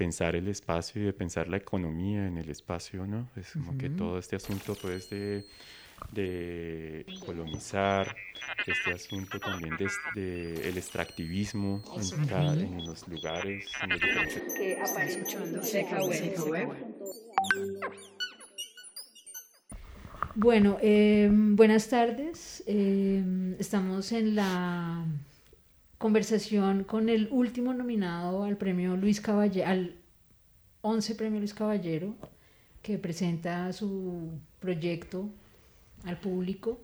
[0.00, 3.28] pensar el espacio y de pensar la economía en el espacio, ¿no?
[3.36, 5.44] Es como que todo este asunto pues de,
[6.10, 8.16] de colonizar,
[8.66, 14.54] este asunto también de, de el extractivismo en, cada, en los lugares, en los diferentes...
[14.54, 14.80] Que
[20.34, 22.64] Bueno, eh, buenas tardes.
[22.66, 23.22] Eh,
[23.58, 25.04] estamos en la
[26.00, 29.94] conversación con el último nominado al premio Luis Caballero, al
[30.80, 32.14] 11 premio Luis Caballero,
[32.80, 35.28] que presenta su proyecto
[36.06, 36.80] al público,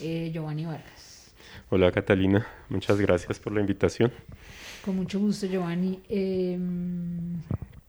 [0.00, 1.34] eh, Giovanni Vargas.
[1.70, 4.12] Hola Catalina, muchas gracias por la invitación.
[4.84, 6.00] Con mucho gusto, Giovanni.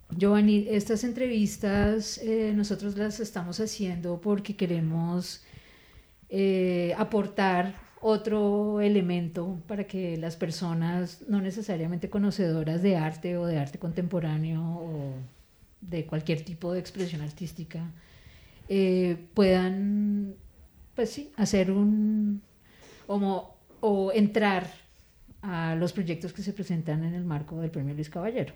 [0.10, 5.46] Giovanni, estas entrevistas eh, nosotros las estamos haciendo porque queremos
[6.30, 13.58] eh, aportar otro elemento para que las personas no necesariamente conocedoras de arte o de
[13.58, 15.14] arte contemporáneo o
[15.82, 17.92] de cualquier tipo de expresión artística
[18.70, 20.36] eh, puedan,
[20.96, 22.42] pues sí, hacer un,
[23.08, 24.68] o entrar
[25.42, 28.54] a los proyectos que se presentan en el marco del Premio Luis Caballero.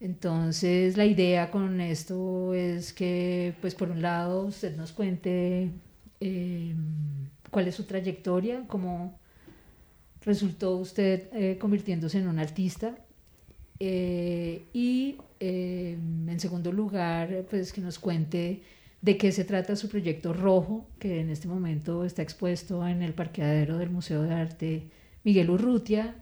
[0.00, 5.70] Entonces, la idea con esto es que, pues, por un lado, usted nos cuente
[6.18, 6.74] eh,
[7.52, 9.20] cuál es su trayectoria, cómo
[10.24, 12.96] resultó usted eh, convirtiéndose en un artista.
[13.78, 18.62] Eh, y, en segundo lugar, pues, que nos cuente
[19.00, 23.12] de qué se trata su proyecto rojo, que en este momento está expuesto en el
[23.12, 24.82] parqueadero del Museo de Arte
[25.24, 26.14] Miguel Urrutia,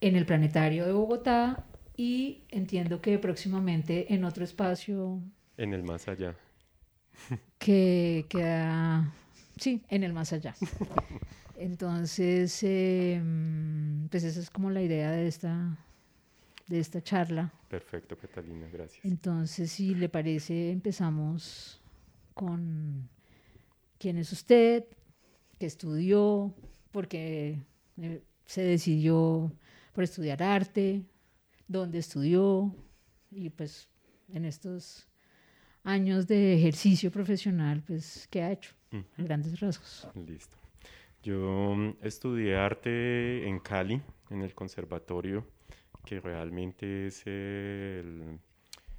[0.00, 1.64] en el Planetario de Bogotá
[1.96, 5.20] y entiendo que próximamente en otro espacio...
[5.56, 6.34] En el más allá.
[7.58, 9.12] Que queda,
[9.60, 10.54] sí, en el más allá.
[11.56, 15.78] Entonces, em, pues esa es como la idea de esta,
[16.66, 17.52] de esta charla.
[17.68, 19.04] Perfecto, Catalina, gracias.
[19.04, 21.80] Entonces, si le parece, empezamos
[22.32, 23.08] con
[23.98, 24.84] quién es usted,
[25.58, 26.54] qué estudió,
[26.92, 27.58] porque
[27.98, 29.52] eh, se decidió
[29.92, 31.04] por estudiar arte,
[31.68, 32.74] dónde estudió
[33.30, 33.88] y pues
[34.32, 35.06] en estos
[35.84, 38.79] años de ejercicio profesional, pues, ¿qué ha hecho?
[38.92, 40.08] En grandes rasgos.
[40.14, 40.56] Listo.
[41.22, 45.46] Yo mm, estudié arte en Cali, en el conservatorio,
[46.04, 48.38] que realmente es el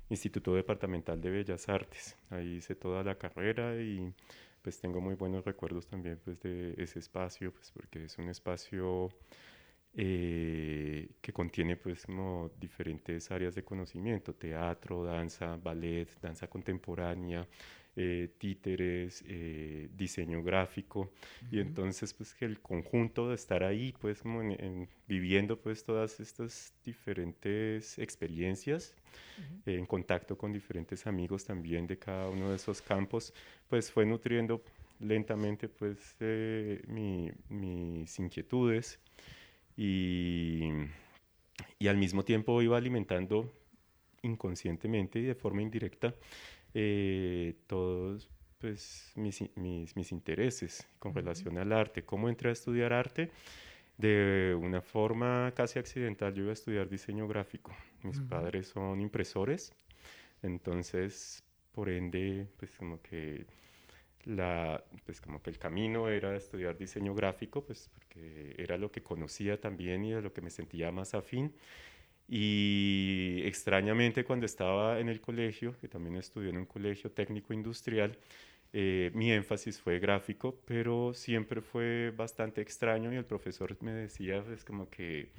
[0.10, 2.18] Instituto Departamental de Bellas Artes.
[2.30, 4.14] Ahí hice toda la carrera y
[4.62, 9.10] pues tengo muy buenos recuerdos también pues de ese espacio, pues porque es un espacio
[9.94, 17.48] eh, que contiene pues como diferentes áreas de conocimiento, teatro, danza, ballet, danza contemporánea,
[17.98, 21.12] eh, títeres, eh, diseño gráfico.
[21.52, 26.22] Y entonces pues que el conjunto de estar ahí pues como en, viviendo pues todas
[26.22, 28.96] estas diferentes experiencias
[29.66, 33.34] en contacto con diferentes amigos también de cada uno de esos campos
[33.68, 34.64] pues fue nutriendo
[35.02, 36.16] lentamente pues
[36.88, 39.00] mis inquietudes.
[39.76, 40.70] Y,
[41.78, 43.52] y al mismo tiempo iba alimentando
[44.22, 46.14] inconscientemente y de forma indirecta
[46.74, 52.04] eh, todos pues, mis, mis, mis, intereses con relación al arte.
[52.04, 53.32] ¿Cómo entré a estudiar arte?
[53.98, 57.76] De una forma casi accidental, yo iba a estudiar diseño gráfico.
[58.04, 59.74] Mis padres son impresores,
[60.42, 63.46] entonces, por ende, pues como que
[64.26, 69.02] la, pues como que el camino era estudiar diseño gráfico, pues porque era lo que
[69.02, 71.54] conocía también y de lo que me sentía más afín.
[72.28, 78.18] Y extrañamente cuando estaba en el colegio, que también estudié en un colegio técnico industrial,
[78.74, 84.44] eh, mi énfasis fue gráfico, pero siempre fue bastante extraño y el profesor me decía,
[84.44, 85.30] pues como que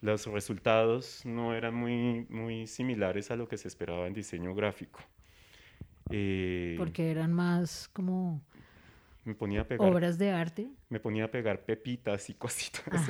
[0.00, 5.00] los resultados no eran muy, muy similares a lo que se esperaba en diseño gráfico.
[6.10, 8.42] Eh, Porque eran más como
[9.24, 10.70] me ponía a pegar, obras de arte.
[10.88, 13.08] Me ponía a pegar pepitas y cositas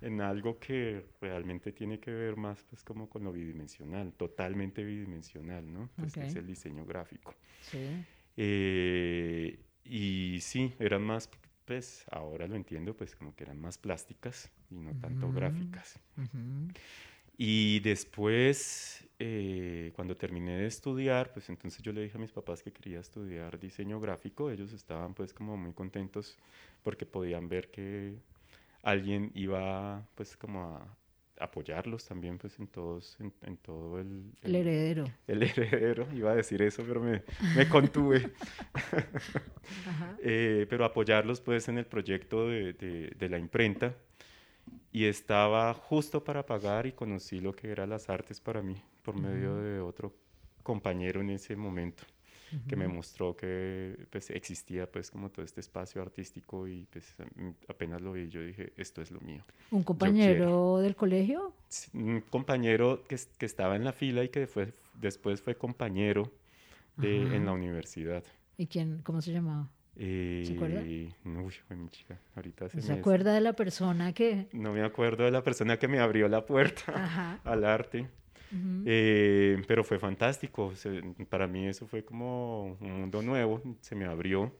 [0.00, 5.72] en, algo que realmente tiene que ver más pues como con lo bidimensional, totalmente bidimensional,
[5.72, 5.90] ¿no?
[5.96, 7.34] Pues es el diseño gráfico.
[7.60, 8.04] Sí.
[8.36, 11.28] Eh, y sí, eran más,
[11.64, 15.98] pues ahora lo entiendo, pues como que eran más plásticas y no tanto gráficas.
[17.42, 22.62] Y después, eh, cuando terminé de estudiar, pues entonces yo le dije a mis papás
[22.62, 24.50] que quería estudiar diseño gráfico.
[24.50, 26.36] Ellos estaban pues como muy contentos
[26.82, 28.14] porque podían ver que
[28.82, 30.96] alguien iba pues como a
[31.40, 35.06] apoyarlos también pues en todos, en, todo el, el, heredero.
[35.26, 37.22] El heredero, iba a decir eso, pero me,
[37.56, 38.30] me contuve.
[40.22, 43.94] eh, pero apoyarlos pues en el proyecto de, de, de la imprenta
[44.92, 49.18] y estaba justo para pagar y conocí lo que eran las artes para mí por
[49.18, 50.14] medio de otro
[50.62, 52.04] compañero en ese momento
[52.68, 57.14] que me mostró que pues, existía pues como todo este espacio artístico y pues
[57.68, 59.44] apenas lo vi yo dije esto es lo mío.
[59.70, 61.54] ¿Un compañero del colegio?
[61.94, 66.30] Un compañero que, que, estaba en la fila y que fue, después fue compañero
[66.96, 68.24] de, en la universidad.
[68.56, 69.68] ¿Y quién, cómo se llamaba?
[69.96, 70.82] Eh, ¿Se acuerda?
[70.82, 74.48] Uy, mi chica, ahorita se, ¿Se acuerda de la persona que...?
[74.52, 78.08] No me acuerdo de la persona que me abrió la puerta al arte.
[78.84, 80.72] Eh, pero fue fantástico.
[81.28, 83.62] para mí eso fue como un mundo nuevo.
[83.80, 84.52] Se me abrió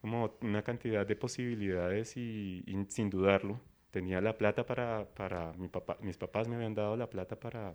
[0.00, 3.60] como una cantidad de posibilidades y, sin dudarlo.
[3.90, 7.74] Tenía la plata para, para mi papá, mis papás me habían dado la plata para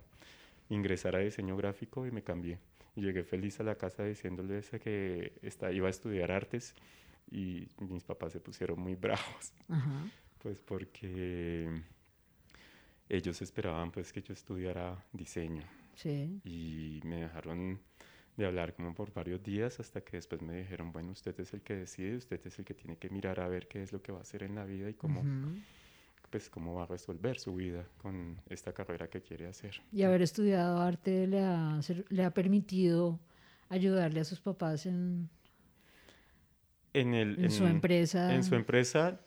[0.70, 2.60] ingresar a diseño gráfico y me cambié.
[2.96, 5.34] Y llegué feliz a la casa diciéndoles que
[5.72, 6.76] iba a estudiar artes
[7.32, 9.54] y mis papás se pusieron muy bravos.
[10.42, 11.70] Pues porque
[13.10, 15.64] ellos esperaban pues que yo estudiara diseño.
[15.96, 16.42] Sí.
[16.44, 17.80] Y me dejaron
[18.36, 21.62] de hablar como por varios días hasta que después me dijeron, bueno, usted es el
[21.62, 24.12] que decide, usted es el que tiene que mirar a ver qué es lo que
[24.12, 25.24] va a hacer en la vida y cómo,
[26.32, 29.82] pues, cómo va a resolver su vida con esta carrera que quiere hacer.
[29.92, 31.80] Y haber estudiado arte le ha,
[32.10, 33.20] le ha permitido
[33.70, 35.30] ayudarle a sus papás en,
[36.94, 38.34] en, el, en su empresa.
[38.34, 39.20] En su empresa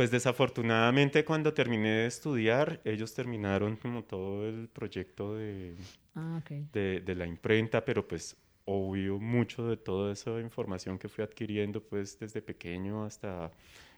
[0.00, 5.74] pues desafortunadamente cuando terminé de estudiar, ellos terminaron como todo el proyecto de,
[6.14, 6.40] ah,
[6.72, 11.82] de, de, la imprenta, pero pues obvio mucho de toda esa información que fui adquiriendo
[11.82, 13.50] pues desde pequeño hasta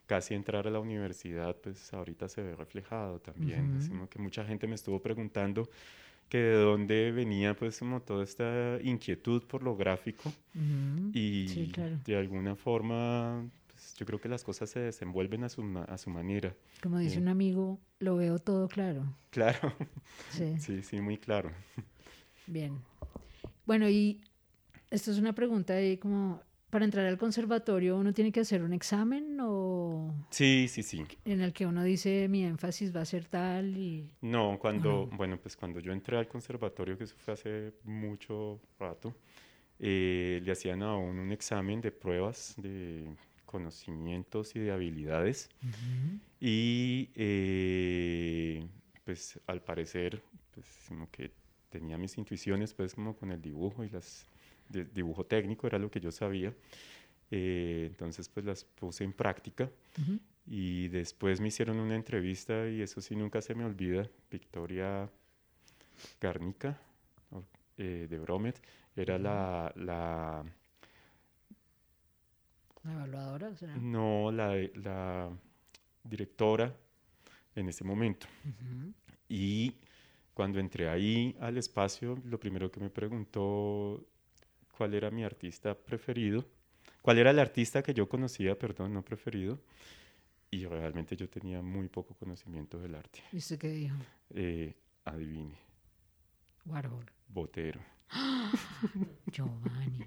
[0.08, 3.78] casi entrar a la universidad, pues ahorita se ve reflejado también.
[4.10, 5.70] que mucha gente me estuvo preguntando
[6.28, 10.32] que de dónde venía pues como toda esta inquietud por lo gráfico.
[11.14, 11.70] Y
[12.04, 13.48] de alguna forma
[13.96, 16.54] yo creo que las cosas se desenvuelven a su, a su manera.
[16.82, 19.16] Como dice un amigo, lo veo todo claro.
[19.30, 19.72] Claro.
[20.30, 20.58] Sí.
[20.58, 21.50] sí, sí, muy claro.
[22.46, 22.78] Bien.
[23.66, 24.20] Bueno, y
[24.90, 26.40] esto es una pregunta ahí como,
[26.70, 30.14] para entrar al conservatorio, ¿uno tiene que hacer un examen o...?
[30.30, 31.04] Sí, sí, sí.
[31.24, 34.10] En el que uno dice, mi énfasis va a ser tal y...
[34.22, 39.14] No, cuando, bueno, pues cuando yo entré al conservatorio, que eso fue hace mucho rato,
[39.78, 43.14] eh, le hacían a uno un examen de pruebas de
[43.52, 45.50] conocimientos y de habilidades.
[46.40, 48.66] Y eh,
[49.04, 50.22] pues al parecer,
[50.52, 51.30] pues como que
[51.68, 54.26] tenía mis intuiciones pues como con el dibujo y las
[54.68, 56.52] dibujo técnico era lo que yo sabía.
[57.30, 59.70] Eh, entonces pues las puse en práctica
[60.46, 64.08] y después me hicieron una entrevista y eso sí nunca se me olvida.
[64.30, 65.10] Victoria
[66.20, 66.80] Garnica
[67.76, 68.60] eh, de Bromet
[68.96, 70.44] era la, la
[72.84, 73.52] ¿La evaluadora?
[73.80, 75.30] No, la, la
[76.02, 76.74] directora
[77.54, 78.26] en ese momento.
[79.28, 79.74] Y
[80.34, 84.04] cuando entré ahí al espacio, lo primero que me preguntó
[84.76, 86.44] cuál era mi artista preferido,
[87.02, 89.60] cuál era el artista que yo conocía, perdón, no preferido,
[90.50, 93.22] y realmente yo tenía muy poco conocimiento del arte.
[93.32, 93.96] ¿Y usted qué dijo?
[94.30, 94.74] Eh,
[95.04, 95.56] adivine.
[96.66, 97.06] Warhol.
[97.28, 97.80] Botero.
[99.32, 100.06] Giovanni.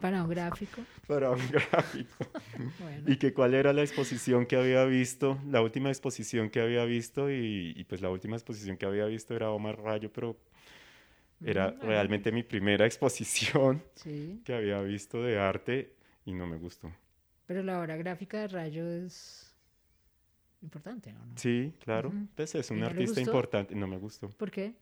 [0.00, 0.82] Para un gráfico.
[1.06, 2.26] Para un gráfico.
[3.06, 7.30] Y que cuál era la exposición que había visto, la última exposición que había visto,
[7.30, 10.36] y, pues la última exposición que había visto era Omar Rayo, pero
[11.44, 13.82] era mm, realmente mi primera exposición
[14.44, 16.92] que había visto de arte y no me gustó.
[17.46, 19.52] Pero la obra gráfica de Rayo es
[20.62, 21.20] importante, ¿no?
[21.36, 22.12] Sí, claro.
[22.36, 23.74] Pues es un artista importante.
[23.74, 24.28] No me gustó.
[24.30, 24.74] ¿Por qué?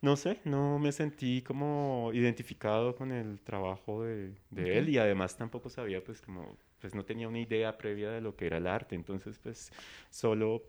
[0.00, 5.36] No sé, no me sentí como identificado con el trabajo de, de él y además
[5.36, 8.66] tampoco sabía, pues como, pues no tenía una idea previa de lo que era el
[8.66, 9.72] arte, entonces pues
[10.10, 10.62] solo,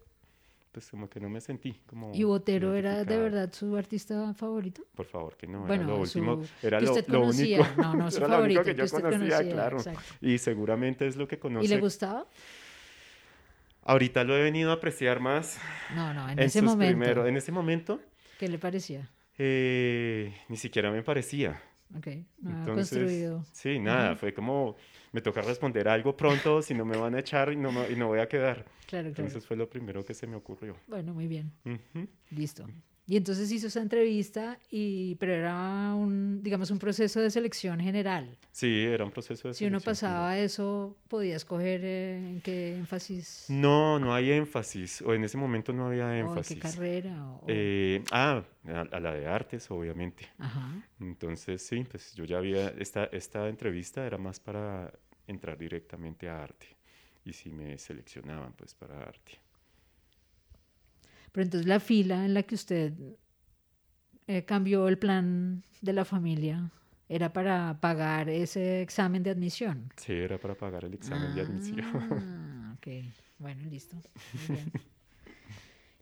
[0.72, 2.14] pues como que no me sentí como...
[2.14, 4.84] ¿Y Botero era de verdad su artista favorito?
[4.96, 8.22] Por favor, que no, bueno, era lo último, era lo, lo, único, no, no, su
[8.22, 9.78] favorito, que yo conocía, claro,
[10.22, 11.66] y seguramente es lo que conoce.
[11.66, 12.26] ¿Y le gustaba?
[13.84, 15.60] Ahorita lo he venido a apreciar más.
[15.96, 17.26] No, no, en, ese momento.
[17.26, 18.02] en ese momento.
[18.38, 19.10] ¿Qué le parecía?
[19.38, 21.62] Eh, ni siquiera me parecía.
[21.96, 22.08] Ok,
[22.66, 23.46] construido.
[23.54, 24.76] Sí, nada, fue como,
[25.12, 28.08] me toca responder algo pronto, si no me van a echar y no, y no
[28.08, 28.66] voy a quedar.
[28.88, 30.76] Claro, Entonces fue lo primero que se me ocurrió.
[30.88, 31.52] Bueno, muy bien.
[32.32, 32.68] Listo.
[33.10, 38.38] Y entonces hizo esa entrevista, y, pero era un, digamos, un proceso de selección general.
[38.52, 39.70] Sí, era un proceso de si selección.
[39.70, 43.46] Si uno pasaba eso, ¿podía escoger eh, en qué énfasis?
[43.48, 46.58] No, no hay énfasis, o en ese momento no había énfasis.
[46.58, 47.40] ¿O qué carrera?
[47.48, 50.28] Eh, ah, a, la de artes, obviamente.
[50.38, 50.86] Ajá.
[51.00, 54.92] Entonces, sí, pues yo ya había, esta, esta entrevista era más para
[55.28, 56.68] entrar directamente a arte,
[57.24, 59.47] y si me seleccionaban, pues para arte.
[61.38, 62.94] Pero entonces la fila en la que usted
[64.26, 66.72] eh, cambió el plan de la familia
[67.08, 69.94] era para pagar ese examen de admisión.
[69.98, 71.86] Sí, era para pagar el examen de admisión.
[71.94, 72.88] Ah, ok,
[73.38, 73.96] bueno, listo.
[74.34, 74.72] Muy bien.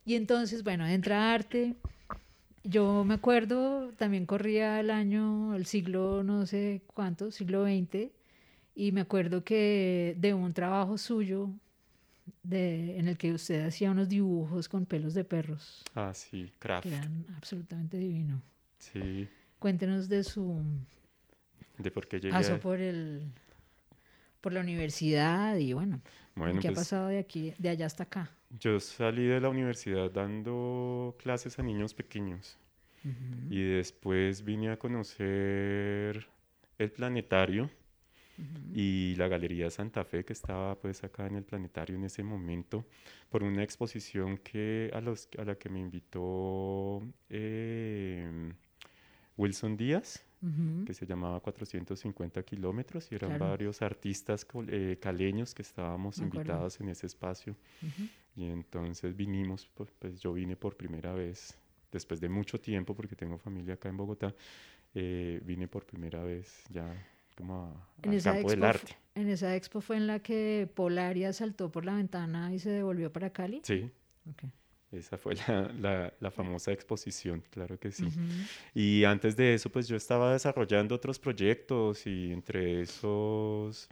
[0.06, 1.75] Y entonces, bueno, entra arte.
[2.63, 8.10] Yo me acuerdo, también corría el año, el siglo no sé cuánto, siglo XX,
[8.74, 11.50] y me acuerdo que de un trabajo suyo
[12.44, 15.84] de, en el que usted hacía unos dibujos con pelos de perros.
[15.96, 16.88] Ah, sí, craft.
[16.88, 18.41] Que eran absolutamente divino.
[18.79, 19.27] Sí.
[19.60, 20.62] Cuéntenos de su
[21.77, 23.32] de por qué llegué paso por el
[24.41, 26.01] por la universidad y bueno,
[26.36, 28.29] bueno ¿qué ha pues, pasado de aquí, de allá hasta acá?
[28.60, 32.58] Yo salí de la universidad dando clases a niños pequeños
[33.03, 33.48] uh -huh.
[33.51, 36.27] y después vine a conocer
[36.77, 37.72] el planetario
[38.38, 38.72] uh -huh.
[38.74, 42.86] y la Galería Santa Fe que estaba pues acá en el planetario en ese momento
[43.30, 48.54] por una exposición que a, los, a la que me invitó eh,
[49.38, 50.86] Wilson Díaz Uh -huh.
[50.86, 53.50] que se llamaba 450 kilómetros y eran claro.
[53.51, 58.10] varios artistas eh, caleños que estábamos invitados en ese espacio uh -huh.
[58.36, 61.58] y entonces vinimos, pues, pues, yo vine por primera vez
[61.92, 64.36] después de mucho tiempo porque tengo familia acá en Bogotá,
[64.94, 66.94] eh, vine por primera vez ya
[67.36, 68.98] como en al esa campo expo, del arte.
[69.15, 73.12] En esa expo fue en la que Polaria saltó por la ventana y se devolvió
[73.12, 73.62] para Cali.
[73.63, 73.89] Sí.
[74.32, 74.51] Okay.
[74.92, 78.06] Esa fue la, la, la, famosa exposición, claro que sí.
[78.06, 78.48] Uh -huh.
[78.74, 83.89] Y antes de eso, pues yo estaba desarrollando otros proyectos y entre esos,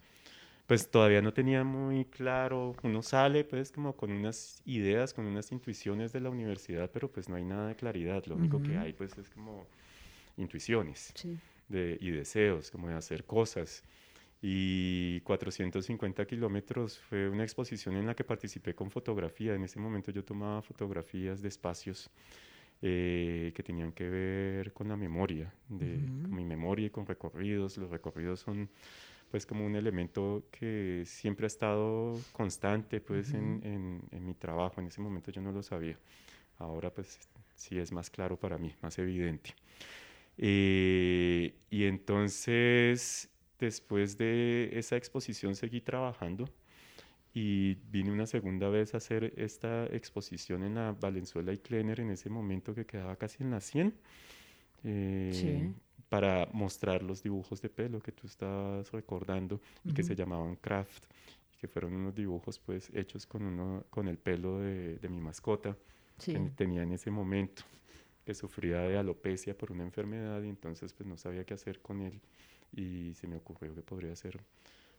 [0.66, 5.52] pues todavía no tenía muy claro, uno sale pues como con unas ideas, con unas
[5.52, 8.70] intuiciones de la universidad, pero pues no hay nada de claridad, lo único uh -huh.
[8.70, 9.66] que hay pues es como
[10.36, 11.38] intuiciones sí.
[11.68, 13.82] De, y deseos, como de hacer cosas
[14.46, 19.54] y 450 kilómetros fue una exposición en la que participé con fotografía.
[19.54, 22.10] En ese momento yo tomaba fotografías de espacios
[22.82, 26.22] eh, que tenían que ver con la memoria, de, uh -huh.
[26.24, 27.78] con mi memoria y con recorridos.
[27.78, 28.68] Los recorridos son
[29.30, 33.38] pues como un elemento que siempre ha estado constante pues uh -huh.
[33.38, 34.78] en, en, en mi trabajo.
[34.78, 35.98] En ese momento yo no lo sabía.
[36.58, 37.18] Ahora pues
[37.54, 39.54] sí es más claro para mí, más evidente.
[40.36, 46.48] Eh, y entonces después de esa exposición seguí trabajando
[47.32, 52.10] y vine una segunda vez a hacer esta exposición en la Valenzuela y Kleiner en
[52.10, 53.94] ese momento que quedaba casi en la 100
[54.84, 55.74] eh, sí.
[56.08, 59.94] para mostrar los dibujos de pelo que tú estabas recordando y uh -huh.
[59.94, 61.04] que se llamaban craft
[61.54, 65.20] y que fueron unos dibujos pues hechos con, uno, con el pelo de, de mi
[65.20, 65.76] mascota
[66.18, 66.32] sí.
[66.32, 67.64] que tenía en ese momento
[68.24, 72.00] que sufría de alopecia por una enfermedad y entonces pues no sabía qué hacer con
[72.02, 72.20] él
[72.72, 74.40] y se me ocurrió que podría ser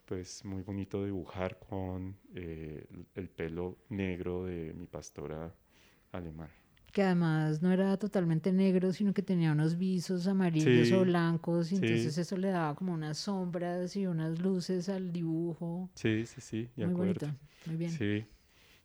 [0.05, 5.53] pues muy bonito dibujar con eh, el pelo negro de mi pastora
[6.11, 6.49] alemán.
[6.93, 11.71] Que además no era totalmente negro, sino que tenía unos visos amarillos Sí, o blancos,
[11.71, 11.75] y sí.
[11.81, 15.89] entonces eso le daba como unas sombras y unas luces al dibujo.
[15.95, 17.27] Sí, sí, sí, de Muy acuerdo.
[17.27, 17.91] bonito, muy bien.
[17.91, 18.25] Sí,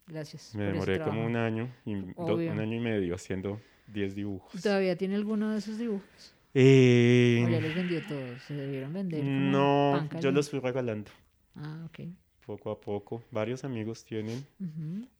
[0.06, 0.52] Gracias.
[0.54, 3.60] me demoré como un año, y do- un año y medio haciendo
[3.92, 4.62] 10 dibujos.
[4.62, 6.34] ¿Todavía tiene alguno de esos dibujos?
[6.54, 8.42] Eh, ¿O ya los vendió todos?
[8.42, 9.22] ¿Se debieron vender?
[9.24, 11.10] no, yo los fui regalando
[11.56, 12.08] Ah, ok.
[12.46, 13.22] poco a poco.
[13.30, 14.44] Varios amigos tienen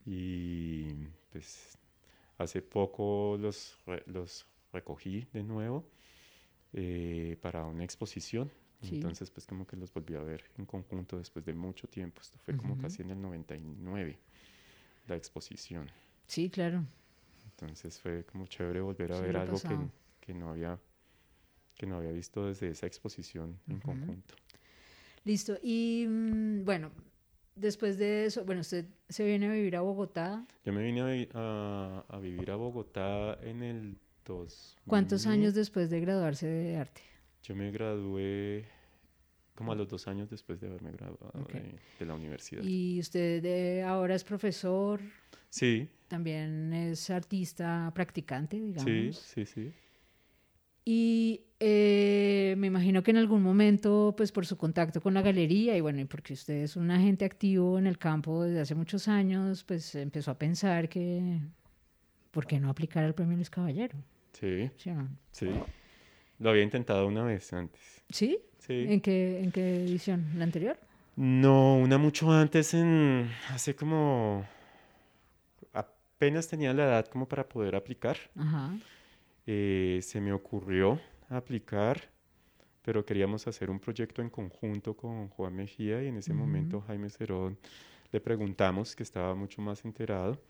[0.07, 0.93] y
[1.33, 1.79] pues
[2.39, 5.85] hace poco los, re- los recogí de nuevo
[6.73, 8.51] eh, para una exposición.
[8.83, 8.95] Sí.
[8.95, 12.21] Entonces pues como que los volví a ver en conjunto después de mucho tiempo.
[12.23, 14.19] Esto fue como casi en el 99
[15.07, 15.87] la exposición.
[16.27, 16.85] Sí, claro.
[17.61, 19.77] Entonces fue como chévere volver a Sí, ver algo que,
[20.21, 20.79] que no había
[21.77, 23.83] que no había visto desde esa exposición en Ujú.
[23.87, 24.35] conjunto.
[25.25, 25.57] Listo.
[25.63, 26.91] Y mm, bueno,
[27.55, 30.47] después de eso, bueno, usted se viene a vivir a Bogotá.
[30.65, 34.77] Yo me vine a, vi- a- a vivir a Bogotá en el 2000.
[34.87, 37.01] ¿Cuántos años después de graduarse de arte?
[37.45, 38.67] Yo me gradué
[39.61, 42.63] como a los dos años después de haberme graduado de, de la universidad.
[42.65, 45.01] Y usted eh, ahora es profesor,
[45.51, 49.17] Sí, también es artista practicante, digamos.
[49.17, 49.73] sí, sí, sí.
[50.85, 55.77] Y eh, me imagino que en algún momento, pues por su contacto con la galería
[55.77, 59.07] y bueno, y porque usted es un agente activo en el campo desde hace muchos
[59.07, 61.39] años, pues empezó a pensar que,
[62.31, 63.99] ¿por qué no aplicar al premio Luis Caballero?
[64.33, 65.09] Sí, ¿Sí o no?
[65.33, 65.49] sí.
[66.41, 68.03] Lo había intentado una vez antes.
[68.09, 68.39] ¿Sí?
[68.59, 68.87] Sí.
[68.89, 70.27] ¿En qué, ¿En qué edición?
[70.37, 70.79] ¿La anterior?
[71.17, 74.47] No, una mucho antes, en hace como
[75.75, 78.17] apenas tenía la edad como para poder aplicar.
[78.37, 78.75] Ajá.
[79.47, 82.11] Eh, se me ocurrió aplicar,
[82.83, 86.41] pero queríamos hacer un proyecto en conjunto con Juan Mejía y en ese Ujú.
[86.41, 87.59] momento Jaime Cerón
[88.13, 90.41] le preguntamos, que estaba mucho más enterado,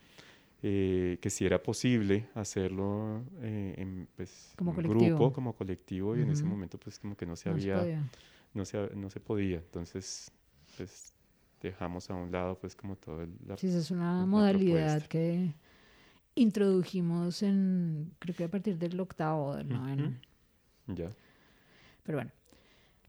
[0.63, 6.23] eh, que si era posible hacerlo eh, en pues, Como en grupo, como colectivo, y
[6.23, 8.09] en ese momento pues como que no se No había,
[8.55, 9.57] no se, no se podía.
[9.59, 10.31] Entonces,
[10.77, 11.15] pues
[11.63, 13.31] dejamos a un lado pues como todo el...
[13.47, 15.55] la- Sí, esa es una la modalidad que
[16.35, 20.13] introdujimos en, creo que a partir del octavo del noveno.
[20.87, 21.11] Ya.
[22.03, 22.31] Pero bueno,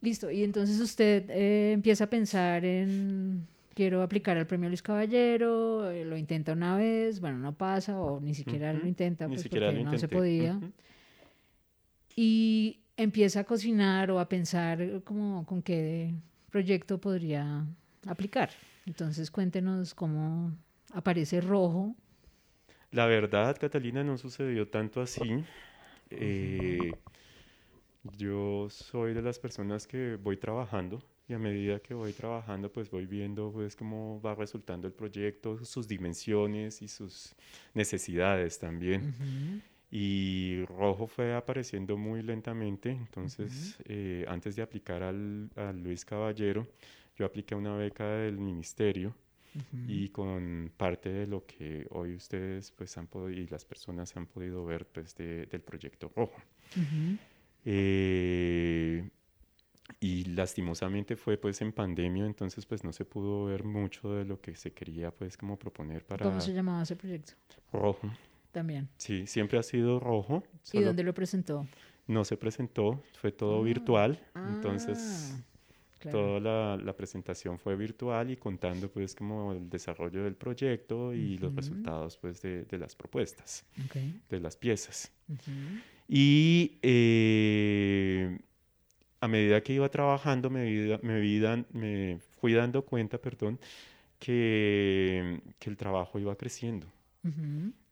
[0.01, 0.29] listo.
[0.29, 6.05] Y entonces usted eh, empieza a pensar en, quiero aplicar al premio Luis Caballero, eh,
[6.05, 9.67] lo intenta una vez, bueno, no pasa, o ni siquiera lo intenta, Ni pues siquiera
[9.67, 10.57] porque no se podía.
[10.57, 10.71] Ujú.
[12.15, 16.13] Y empieza a cocinar o a pensar eh, como con qué
[16.49, 17.65] proyecto podría
[18.05, 18.49] aplicar.
[18.85, 20.51] Entonces cuéntenos cómo
[20.93, 21.95] aparece rojo.
[22.91, 25.43] La verdad, Catalina, no sucedió tanto así.
[26.09, 26.91] Eh,
[28.17, 31.01] yo soy de las personas que voy trabajando
[31.31, 35.63] y a medida que voy trabajando, pues voy viendo pues cómo va resultando el proyecto,
[35.63, 37.33] sus dimensiones y sus
[37.73, 39.01] necesidades también.
[39.09, 39.61] Ujú.
[39.91, 46.67] Y rojo fue apareciendo muy lentamente, entonces eh, antes de aplicar al, al Luis Caballero,
[47.17, 49.15] yo apliqué una beca del ministerio
[49.55, 49.77] Ujú.
[49.87, 54.25] y con parte de lo que hoy ustedes pues han podido y las personas han
[54.27, 56.41] podido ver pues de- del proyecto rojo.
[57.65, 59.09] Eh,
[59.99, 64.39] y lastimosamente fue pues en pandemia, entonces pues no se pudo ver mucho de lo
[64.41, 67.33] que se quería pues como proponer para ¿Cómo se llamaba ese proyecto?
[67.71, 68.09] rojo.
[68.51, 68.89] También.
[68.97, 71.65] Sí, siempre ha sido rojo, ¿Y solo dónde lo presentó?
[72.07, 75.41] no se presentó, fue todo Ah, virtual, entonces Ah,
[75.99, 76.17] claro.
[76.17, 81.37] toda la, la presentación fue virtual y contando pues como el desarrollo del proyecto y
[81.37, 81.57] los Ujú.
[81.57, 83.95] resultados pues de, de las propuestas, Ok.
[84.29, 85.11] de las piezas.
[85.29, 85.51] Ujú.
[86.09, 88.37] Y eh,
[89.21, 93.59] a medida que iba trabajando me, vi- me, vi dan- me fui dando cuenta, perdón,
[94.19, 96.87] que, que el trabajo iba creciendo.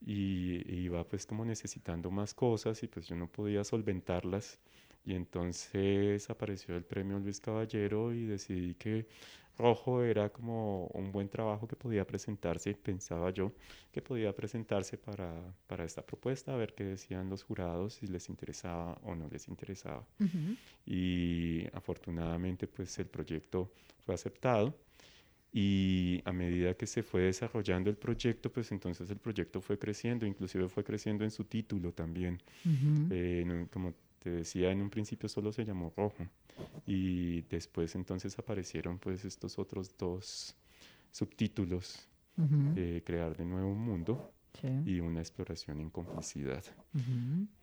[0.06, 4.60] Y y iba pues como necesitando más cosas y pues yo no podía solventarlas
[5.06, 9.08] y entonces apareció el premio Luis Caballero y decidí que
[9.58, 13.52] Rojo era como un buen trabajo que podía presentarse, pensaba yo,
[13.92, 18.30] que podía presentarse para, para esta propuesta, a ver qué decían los jurados, si les
[18.30, 20.08] interesaba o no les interesaba.
[20.20, 20.56] Ujú.
[20.86, 23.74] Y afortunadamente pues el proyecto
[24.06, 24.78] fue aceptado
[25.52, 30.26] y a medida que se fue desarrollando el proyecto, pues entonces el proyecto fue creciendo,
[30.26, 32.42] inclusive fue creciendo en su título también.
[32.64, 33.14] Ujú.
[33.14, 36.28] Eh, en un- como te decía, en un principio solo se llamó Rojo.
[36.86, 40.56] Y después entonces aparecieron pues estos otros dos
[41.12, 42.08] subtítulos,
[42.76, 44.68] eh, Crear de nuevo un mundo Sí.
[44.86, 46.64] y Una exploración en complicidad,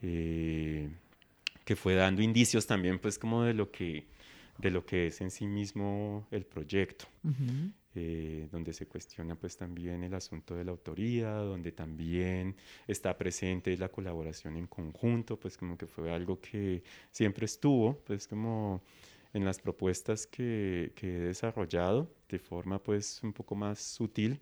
[0.02, 0.88] eh,
[1.64, 4.06] que fue dando indicios también pues como de lo que,
[4.58, 7.06] de lo que es en sí mismo el proyecto.
[7.96, 12.56] Eh, donde se cuestiona pues también el asunto de la autoría, donde también
[12.86, 18.26] está presente la colaboración en conjunto, pues como que fue algo que siempre estuvo, pues
[18.28, 18.82] como
[19.32, 24.40] en las propuestas que, que he desarrollado de forma pues un poco más sutil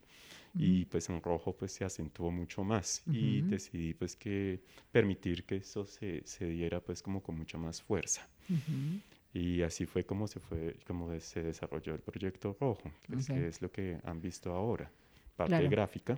[0.57, 3.51] y pues en rojo pues se acentuó mucho más y Ujú.
[3.51, 4.61] decidí pues que
[4.93, 8.29] permitir que eso se, se diera pues como con mucha más fuerza.
[8.49, 9.01] Ujú.
[9.35, 13.35] Y así fue como se fue, como se desarrolló el proyecto rojo, pues, Ok.
[13.37, 14.88] que es lo que han visto ahora.
[15.37, 15.68] Parte Claro.
[15.70, 16.16] gráfica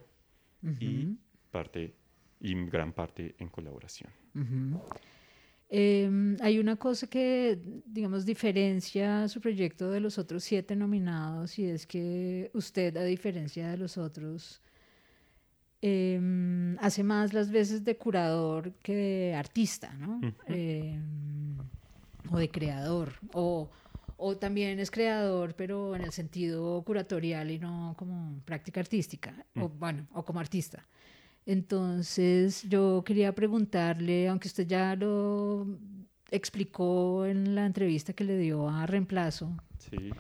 [0.79, 1.16] y Ujú.
[1.50, 1.94] parte
[2.40, 4.11] y gran parte en colaboración.
[4.35, 4.79] Ujú.
[5.70, 11.64] Em, hay una cosa que, digamos, diferencia su proyecto de los otros siete nominados y
[11.64, 14.61] es que usted, a diferencia de los otros,
[15.81, 20.18] em, hace más las veces de curador que de artista, ¿no?
[20.18, 20.35] Ujú.
[20.48, 21.36] Em,
[22.30, 23.70] o de creador, o,
[24.16, 29.68] o también es creador, pero en el sentido curatorial y no como práctica artística, o
[29.68, 30.86] bueno, o como artista.
[31.46, 35.66] Entonces, yo quería preguntarle, aunque usted ya lo
[36.30, 40.10] explicó en la entrevista que le dio a Reemplazo, Sí,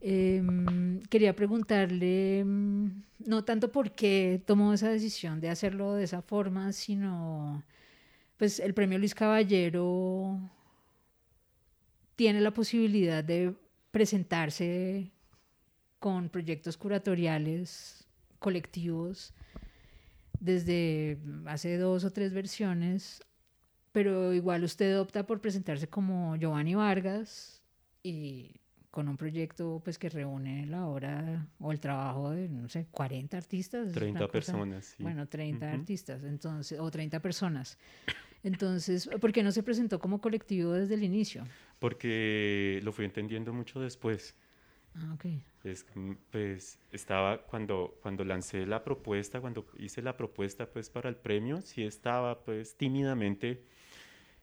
[0.00, 6.22] em, quería preguntarle em, no tanto por qué tomó esa decisión de hacerlo de esa
[6.22, 7.62] forma, sino
[8.36, 10.38] pues el premio Luis Caballero
[12.16, 13.54] tiene la posibilidad de
[13.90, 15.10] presentarse
[15.98, 18.06] con proyectos curatoriales
[18.38, 19.32] colectivos
[20.40, 23.22] desde hace dos o tres versiones,
[23.92, 27.62] pero igual usted opta por presentarse como Giovanni Vargas
[28.02, 32.86] y con un proyecto pues que reúne la obra o el trabajo de, no sé,
[32.90, 33.88] 40 artistas.
[33.88, 35.02] es 30 una cosa- personas, sí.
[35.02, 35.74] Bueno, 30 Ujú.
[35.74, 37.78] artistas, entonces, o 30 personas.
[38.46, 41.44] Entonces, ¿por qué no se presentó como colectivo desde el inicio?
[41.80, 44.36] Porque lo fui entendiendo mucho después.
[44.94, 45.24] Ah, ok.
[45.64, 51.08] Es, mm, pues estaba cuando, cuando lancé la propuesta, cuando hice la propuesta pues para
[51.08, 53.64] el premio, sí estaba pues tímidamente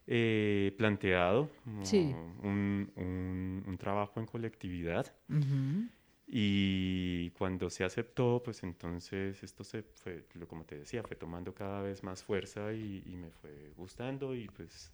[0.05, 2.13] eh, planteado como Sí.
[2.43, 5.15] un, un- un trabajo en colectividad.
[5.29, 5.87] Ujú.
[6.25, 11.81] Y cuando se aceptó, pues entonces esto se fue, como te decía, fue tomando cada
[11.81, 14.91] vez más fuerza y, y me fue gustando y pues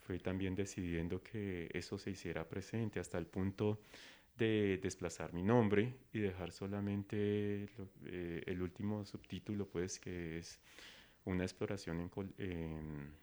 [0.00, 3.80] fui también decidiendo que eso se hiciera presente hasta el punto
[4.36, 10.60] de desplazar mi nombre y dejar solamente lo- eh, el último subtítulo, pues que es
[11.24, 13.14] una exploración en, col- en-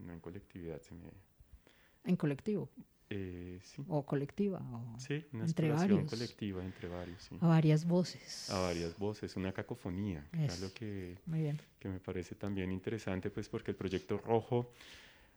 [0.00, 1.10] no en colectividad, se me,
[2.04, 2.68] En colectivo
[3.10, 6.08] eh, sí, o colectiva o sí, una entre varios.
[6.10, 7.36] colectiva entre varios, sí.
[7.40, 8.50] a varias voces.
[8.50, 10.60] a varias voces, una cacofonía, Eso.
[10.66, 11.60] lo que, Muy bien.
[11.78, 14.72] que me parece también interesante, pues porque el proyecto rojo,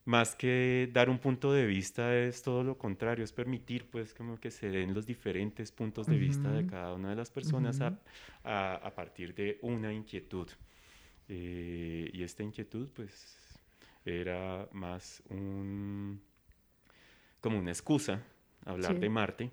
[0.03, 4.39] más que dar un punto de vista, es todo lo contrario, es permitir pues como
[4.39, 7.89] que se den los diferentes puntos de vista de cada una de las personas a-
[7.89, 7.97] Ujú.
[8.45, 10.49] a, a partir de una inquietud.
[11.29, 13.37] Eh, y esta inquietud pues
[14.03, 16.19] era más un,
[17.41, 18.23] como una excusa,
[18.65, 18.99] hablar Sí.
[18.99, 19.51] de Marte,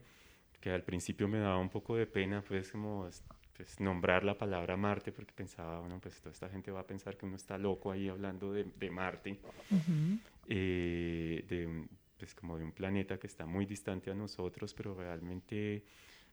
[0.60, 3.24] que al principio me daba un poco de pena pues como es-
[3.56, 7.16] pues, nombrar la palabra Marte porque pensaba, bueno, pues toda esta gente va a pensar
[7.16, 9.38] que uno está loco ahí hablando de, de Marte,
[9.70, 10.18] Ujú.
[10.46, 11.86] eh, de
[12.18, 15.84] pues como de un planeta que está muy distante a nosotros, pero realmente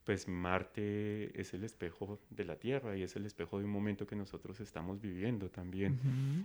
[0.06, 4.06] pues Marte es el espejo de la Tierra y es el espejo de un momento
[4.06, 6.00] que nosotros estamos viviendo también.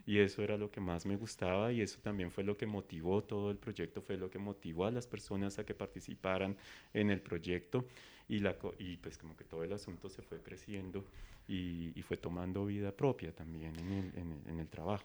[0.07, 3.23] Y eso era lo que más me gustaba y eso también fue lo que motivó
[3.23, 6.57] todo el proyecto, fue lo que motivó a las personas a que participaran
[6.95, 7.85] en el proyecto
[8.29, 11.05] y, la, y pues como que todo el asunto se fue creciendo
[11.47, 15.05] y, y fue tomando vida propia también en el, en el- en el trabajo.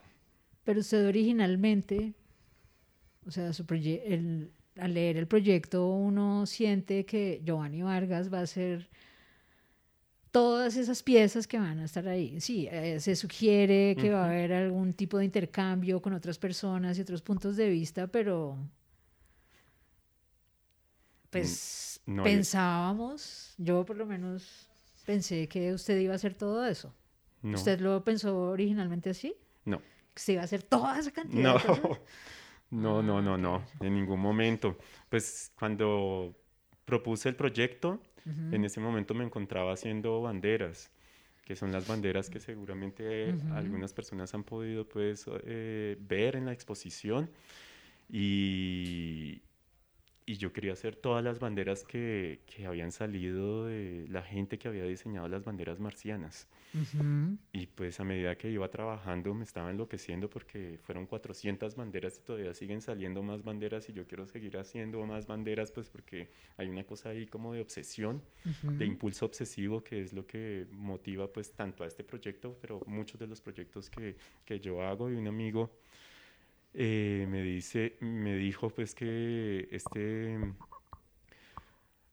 [0.63, 2.13] Pero usted originalmente,
[3.25, 3.65] o sea, su
[4.05, 8.89] el- al leer el proyecto uno siente que Giovanni Vargas va a ser
[10.31, 12.39] todas esas piezas que van a estar ahí.
[12.41, 16.97] Sí, eh, se sugiere que va a haber algún tipo de intercambio con otras personas
[16.97, 18.57] y otros puntos de vista, pero
[21.29, 24.69] pues no, yo- pensábamos, yo por lo menos
[25.05, 26.93] pensé que usted iba a hacer todo eso.
[27.41, 29.35] No, ¿Usted lo pensó originalmente así?
[29.65, 29.79] no,
[30.13, 31.99] ¿Que se iba a hacer toda esa cantidad no, de cosas?
[32.71, 34.77] No, no, Ah, no, no, en ningún momento.
[35.09, 36.35] Pues cuando
[36.85, 38.55] propuse el proyecto, Ujú.
[38.55, 40.89] En ese momento me encontraba haciendo banderas,
[41.45, 43.53] que son las banderas que seguramente Ujú.
[43.55, 47.29] algunas personas han podido pues, eh, ver en la exposición.
[48.09, 49.41] Y,
[50.27, 54.67] y yo quería hacer todas las banderas que, que habían salido de la gente que
[54.67, 56.47] había diseñado las banderas marcianas.
[56.73, 57.37] Ujú.
[57.53, 62.21] Y pues a medida que iba trabajando me estaba enloqueciendo porque fueron 400 banderas y
[62.25, 66.67] todavía siguen saliendo más banderas y yo quiero seguir haciendo más banderas pues porque hay
[66.69, 68.71] una cosa ahí como de obsesión, Ujú.
[68.77, 73.19] de impulso obsesivo que es lo que motiva pues tanto a este proyecto, pero muchos
[73.19, 75.71] de los proyectos que, que yo hago y un amigo
[76.77, 80.37] eh, me dice, me dijo pues que este,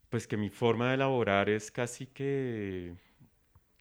[0.09, 2.95] pues que mi forma de elaborar es casi que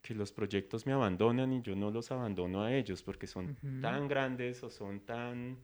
[0.02, 4.08] que los proyectos me abandonan y yo no los abandono a ellos porque son tan
[4.08, 5.56] grandes o son tan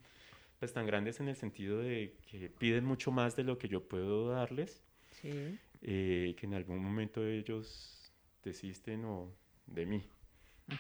[0.61, 3.83] pues tan grandes en el sentido de que piden mucho más de lo que yo
[3.89, 5.59] puedo darles Sí.
[5.83, 8.13] eh, que en algún momento ellos
[8.45, 9.33] desisten o
[9.67, 10.09] de mí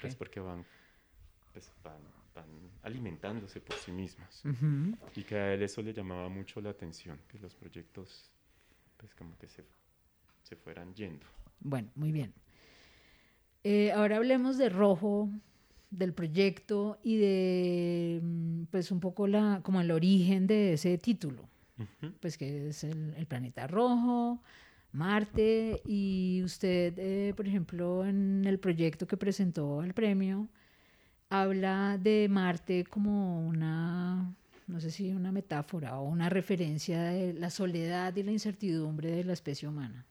[0.01, 0.18] pues ok.
[0.18, 0.64] porque van
[1.53, 2.01] pues van,
[2.38, 2.46] van
[2.83, 4.96] alimentándose por sí mismos Ujú.
[5.16, 8.31] y que a él eso le llamaba mucho la atención que los proyectos
[8.96, 9.64] pues como que se,
[10.42, 11.27] se fueran yendo
[11.61, 12.33] Bueno, muy bien.
[13.64, 15.29] Eh, ahora hablemos de Rojo,
[15.90, 21.48] del proyecto y de, mm, pues, un poco la, como el origen de ese título,
[21.79, 22.12] Ujú.
[22.20, 24.42] pues, que es el, el planeta rojo,
[24.92, 30.48] Marte, y usted, eh, por ejemplo, en el proyecto que presentó al premio,
[31.31, 34.35] habla de Marte como una,
[34.67, 39.25] no sé si una metáfora o una referencia de la soledad y la incertidumbre de
[39.25, 40.07] la especie humana.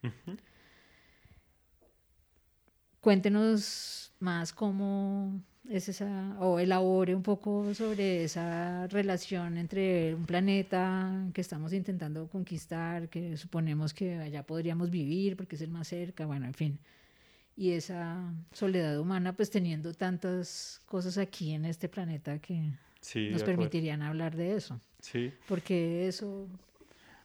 [3.02, 11.30] Cuéntenos más cómo es esa, o elabore un poco sobre esa relación entre un planeta
[11.34, 16.26] que estamos intentando conquistar, que suponemos que allá podríamos vivir porque es el más cerca,
[16.26, 16.80] bueno, en fin.
[17.58, 23.43] Y esa soledad humana, pues teniendo tantas cosas aquí en este planeta que Sí, nos
[23.43, 24.80] permitirían hablar de eso.
[25.02, 26.50] Sí, Porque eso,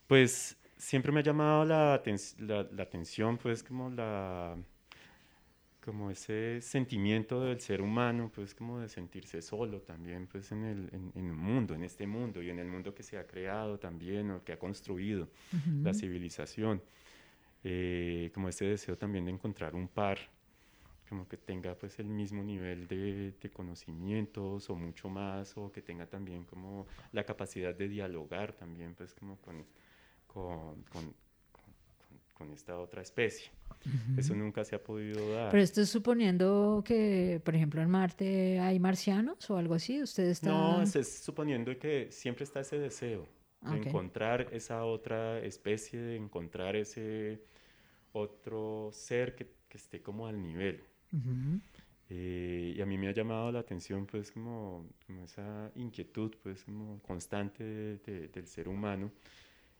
[0.07, 4.55] pues siempre me ha llamado la, aten- la, la atención, pues como la,
[5.83, 10.89] como ese sentimiento del ser humano, pues como de sentirse solo también, pues en el,
[10.93, 13.77] en, en el mundo, en este mundo y en el mundo que se ha creado
[13.79, 15.29] también o que ha construido
[15.83, 16.81] la ujú, civilización.
[17.63, 20.17] Eh, como ese deseo también de encontrar un par
[21.07, 25.81] como que tenga pues el mismo nivel de, de, conocimientos o mucho más o que
[25.81, 29.63] tenga también como la capacidad de dialogar también pues como con,
[30.25, 31.13] con, con,
[32.33, 33.51] con esta otra especie.
[34.17, 35.51] Eso nunca se ha podido dar.
[35.51, 40.01] Pero esto es suponiendo que, por ejemplo, en Marte hay marcianos o algo así.
[40.01, 40.49] ¿Usted está...
[40.49, 43.27] No, es, es suponiendo que siempre está ese deseo
[43.61, 47.41] de encontrar esa otra especie, de encontrar ese
[48.13, 50.83] otro ser que, que esté como al nivel.
[52.09, 56.63] Eh, y a mí me ha llamado la atención pues como, como esa inquietud pues
[56.63, 59.11] como constante de, del ser humano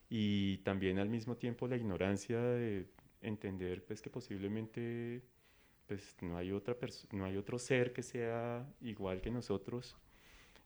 [0.10, 2.88] y también al mismo tiempo la ignorancia de
[3.22, 5.22] entender pues que posiblemente
[5.88, 6.78] pues no hay otra
[7.12, 9.98] no hay otro ser que sea igual que nosotros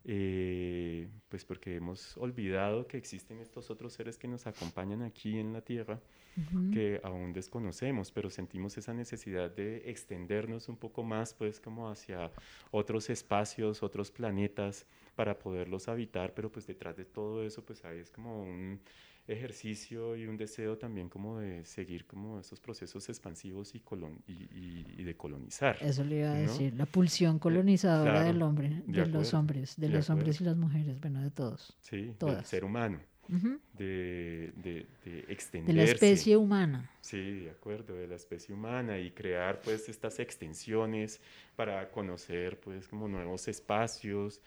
[0.09, 5.51] eh, pues porque hemos olvidado que existen estos otros seres que nos acompañan aquí en
[5.51, 5.99] la tierra
[6.71, 12.31] que aún desconocemos pero sentimos esa necesidad de extendernos un poco más pues como hacia
[12.71, 17.99] otros espacios otros planetas para poderlos habitar pero pues detrás de todo eso pues hay
[17.99, 18.79] es como un
[19.27, 23.81] ejercicio y un deseo también como de seguir como esos procesos expansivos y,
[24.27, 25.77] y, de colonizar.
[25.81, 30.09] Eso le iba a decir, la pulsión colonizadora del hombre, de, los hombres, de, los
[30.09, 31.75] hombres y las mujeres, bueno, de todos.
[31.79, 32.99] Sí, del ser humano.
[33.27, 35.73] de, de, de, extenderse.
[35.73, 36.89] De la especie humana.
[37.01, 41.19] Sí, de acuerdo, de la especie humana y crear pues estas extensiones
[41.55, 44.41] para conocer pues como nuevos espacios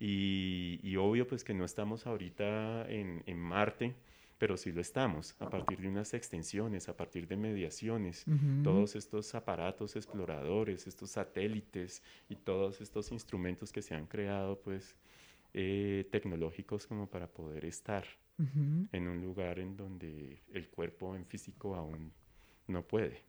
[0.00, 3.94] y, y obvio pues que no estamos ahorita en, en Marte,
[4.38, 8.24] pero sí lo estamos, a partir de unas extensiones, a partir de mediaciones,
[8.62, 14.94] todos estos aparatos exploradores, estos satélites y todos estos instrumentos que se han creado, pues,
[15.54, 18.04] eh, tecnológicos como para poder estar
[18.92, 22.12] en un lugar en donde el cuerpo en físico aún
[22.68, 23.24] no puede.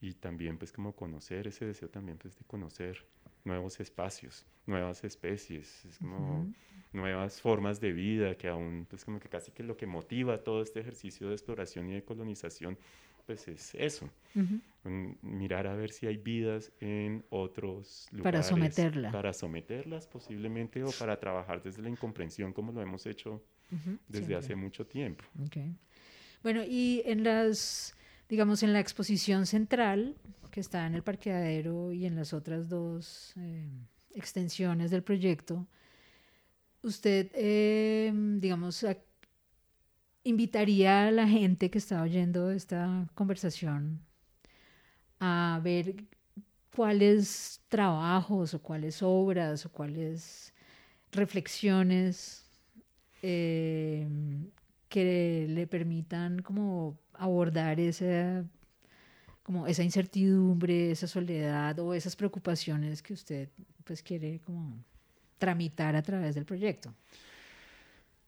[0.00, 3.04] Y también, pues, como conocer, ese deseo también, pues, de conocer
[3.44, 6.52] nuevos espacios, nuevas especies, es como
[6.92, 10.62] nuevas formas de vida que aún, pues como que casi que lo que motiva todo
[10.62, 12.78] este ejercicio de exploración y de colonización,
[13.26, 14.08] pues es eso,
[15.20, 18.40] mirar a ver si hay vidas en otros lugares.
[18.40, 19.12] Para someterla.
[19.12, 23.42] Para someterlas posiblemente o para trabajar desde la incomprensión como lo hemos hecho
[24.08, 25.24] desde hace mucho tiempo.
[25.46, 25.76] Okay.
[26.42, 27.94] Bueno, y en las,
[28.28, 30.16] digamos, en la exposición central,
[30.50, 33.68] que está en el parqueadero y en las otras dos eh,
[34.14, 35.66] extensiones del proyecto,
[36.82, 38.84] usted, eh, digamos,
[40.24, 44.00] invitaría a la gente que está oyendo esta conversación
[45.20, 46.04] a ver
[46.74, 50.52] cuáles trabajos o cuáles obras o cuáles
[51.10, 52.44] reflexiones
[53.22, 54.06] eh,
[54.88, 58.44] que le permitan como abordar esa
[59.42, 63.48] como esa incertidumbre, esa soledad o esas preocupaciones que usted
[63.84, 64.76] pues quiere como
[65.38, 66.92] tramitar a través del proyecto?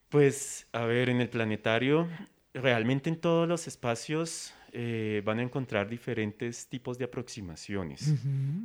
[0.09, 2.09] Pues, a ver, en el planetario,
[2.55, 8.15] realmente en todos los espacios eh, van a encontrar diferentes tipos de aproximaciones,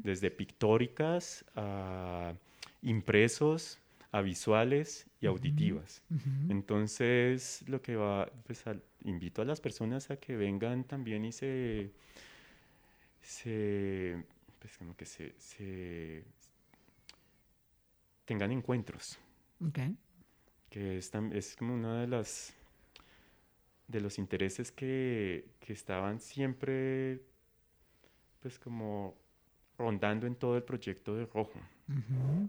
[0.03, 2.33] desde pictóricas a
[2.81, 3.79] impresos,
[4.15, 6.01] a visuales y auditivas.
[6.47, 8.63] Entonces, lo que va, pues
[9.03, 11.91] invito a las personas a que vengan también y se
[13.25, 14.23] se,
[14.59, 16.23] pues como que se, se
[18.23, 19.19] tengan encuentros.
[19.67, 19.97] Okay.
[20.69, 22.53] Que es, es como una de las
[23.87, 27.21] de los intereses que, que estaban siempre
[28.41, 29.15] pues como
[29.77, 31.59] rondando en todo el proyecto de Rojo.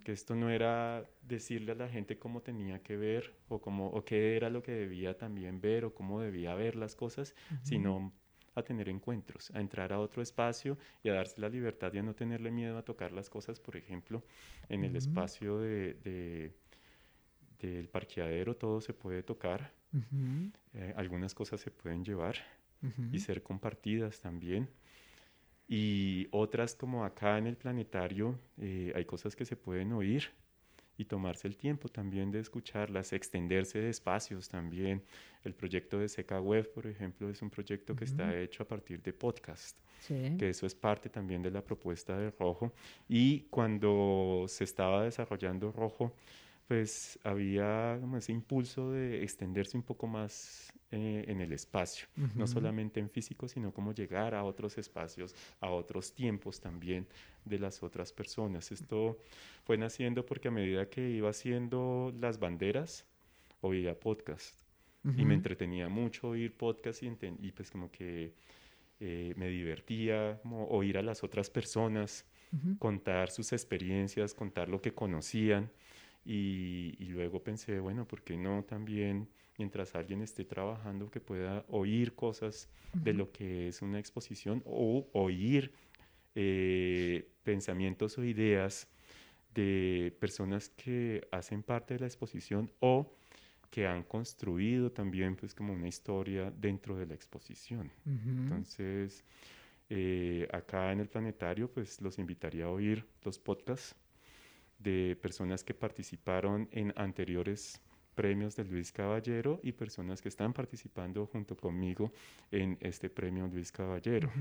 [0.05, 4.05] Que esto no era decirle a la gente cómo tenía que ver o, cómo, o
[4.05, 8.12] qué era lo que debía también ver o cómo debía ver las cosas, sino
[8.55, 12.14] a tener encuentros, a entrar a otro espacio y a darse la libertad de no
[12.14, 14.25] tenerle miedo a tocar las cosas, por ejemplo,
[14.70, 16.55] en el espacio de,
[17.61, 19.72] del parqueadero todo se puede tocar,
[20.72, 22.37] eh, algunas cosas se pueden llevar
[23.12, 24.70] y ser compartidas también.
[25.68, 30.31] Y otras como acá en el planetario eh, hay cosas que se pueden oír
[30.98, 35.02] y tomarse el tiempo también de escucharlas, extenderse de espacios también.
[35.44, 39.02] El proyecto de Seca Web, por ejemplo, es un proyecto que está hecho a partir
[39.02, 42.72] de podcast, que eso es parte también de la propuesta de Rojo.
[43.09, 46.14] Y cuando se estaba desarrollando Rojo,
[46.66, 52.46] pues había como ese impulso de extenderse un poco más eh, en el espacio, no
[52.46, 57.07] solamente en físico, sino como llegar a otros espacios, a otros tiempos también
[57.44, 58.70] de las otras personas.
[58.72, 59.18] Esto
[59.64, 63.05] fue naciendo porque a medida que iba haciendo las banderas,
[63.61, 64.61] oía podcast
[65.16, 67.07] y me entretenía mucho oír podcast y,
[67.40, 68.33] y pues como que
[68.99, 72.25] eh, me divertía oír a las otras personas,
[72.79, 75.70] contar sus experiencias, contar lo que conocían.
[76.25, 82.14] Y, luego pensé, bueno, ¿por qué no también, mientras alguien esté trabajando, que pueda oír
[82.14, 85.73] cosas de lo que es una exposición o oír
[86.35, 88.88] eh, pensamientos o ideas
[89.55, 93.16] de personas que hacen parte de la exposición o
[93.71, 97.90] que han construido también pues como una historia dentro de la exposición.
[98.07, 99.25] Entonces,
[99.88, 103.95] eh, acá en el planetario pues los invitaría a oír los podcasts
[104.79, 107.81] de personas que participaron en anteriores
[108.16, 112.12] premios de Luis Caballero y personas que están participando junto conmigo
[112.50, 114.33] en este premio Luis Caballero.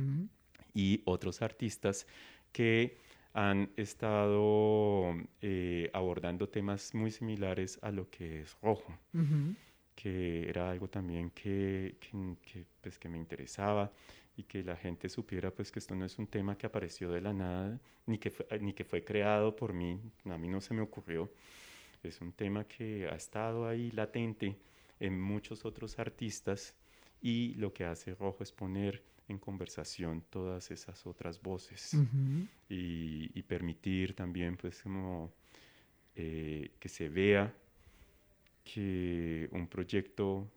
[0.73, 2.07] Y otros artistas
[2.51, 2.97] que
[3.33, 8.97] han estado eh, abordando temas muy similares a lo que es rojo,
[9.93, 13.91] que era algo también que, que, pues, que me interesaba
[14.37, 17.21] y que la gente supiera pues que esto no es un tema que apareció de
[17.21, 20.73] la nada, ni que fue, ni que fue creado por mí, a mí no se
[20.73, 21.29] me ocurrió,
[22.07, 24.57] es un tema que ha estado ahí latente
[24.99, 26.73] en muchos otros artistas
[27.21, 31.97] y lo que hace Rojo es poner en conversación todas esas otras voces
[32.69, 35.33] y, permitir también pues como
[36.15, 37.53] eh, que se vea
[38.63, 40.49] que un proyecto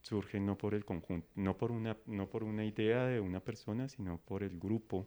[0.00, 3.88] surge no por el conjunto, no por una, no por una idea de una persona,
[3.88, 5.06] sino por el grupo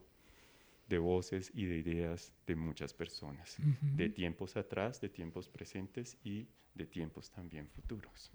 [0.88, 6.48] de voces y de ideas de muchas personas, de tiempos atrás, de tiempos presentes y
[6.74, 8.30] de tiempos también futuros.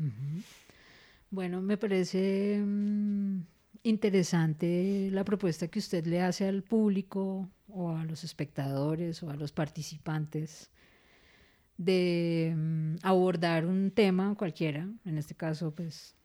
[1.32, 3.42] Bueno, me parece mm,
[3.84, 9.36] interesante la propuesta que usted le hace al público o a los espectadores o a
[9.36, 10.70] los participantes
[11.78, 16.16] de mm, abordar un tema cualquiera, en este caso pues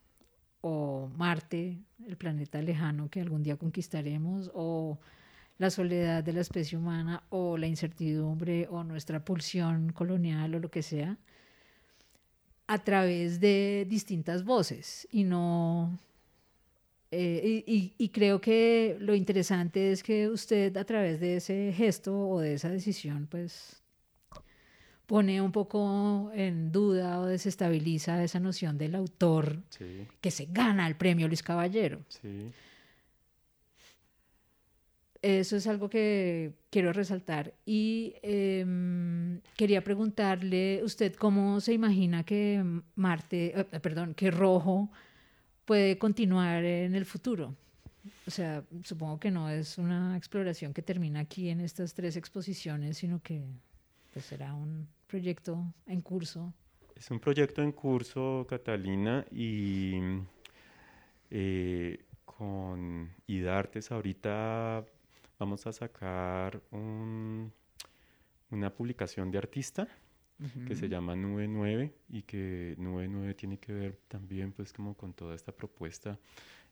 [0.60, 4.98] o Marte, el planeta lejano que algún día conquistaremos, o
[5.58, 10.70] la soledad de la especie humana, o la incertidumbre, o nuestra pulsión colonial, o lo
[10.70, 11.18] que sea,
[12.66, 15.08] a través de distintas voces.
[15.10, 15.98] Y no
[17.10, 22.40] eh, y, creo que lo interesante es que usted a través de ese gesto o
[22.40, 23.82] de esa decisión, pues
[25.06, 29.62] pone un poco en duda o desestabiliza esa noción del autor
[30.20, 32.00] que se gana el premio Luis Caballero.
[35.20, 37.54] Eso es algo que quiero resaltar.
[37.66, 42.62] Y em, quería preguntarle, ¿usted cómo se imagina que
[42.94, 44.90] Marte, eh, perdón, que Rojo
[45.68, 47.54] puede continuar en el futuro.
[48.26, 52.96] O sea, supongo que no es una exploración que termina aquí en estas tres exposiciones,
[52.96, 53.44] sino que
[54.14, 56.54] pues, será un proyecto en curso.
[56.96, 59.92] Es un proyecto en curso, Catalina, y
[61.30, 64.86] eh, con IDARTES ahorita
[65.38, 67.50] vamos a sacar una
[68.74, 69.88] publicación de artista
[70.68, 74.96] que se llama Nube 9 y que Nube 9 tiene que ver también pues como
[74.96, 76.18] con toda esta propuesta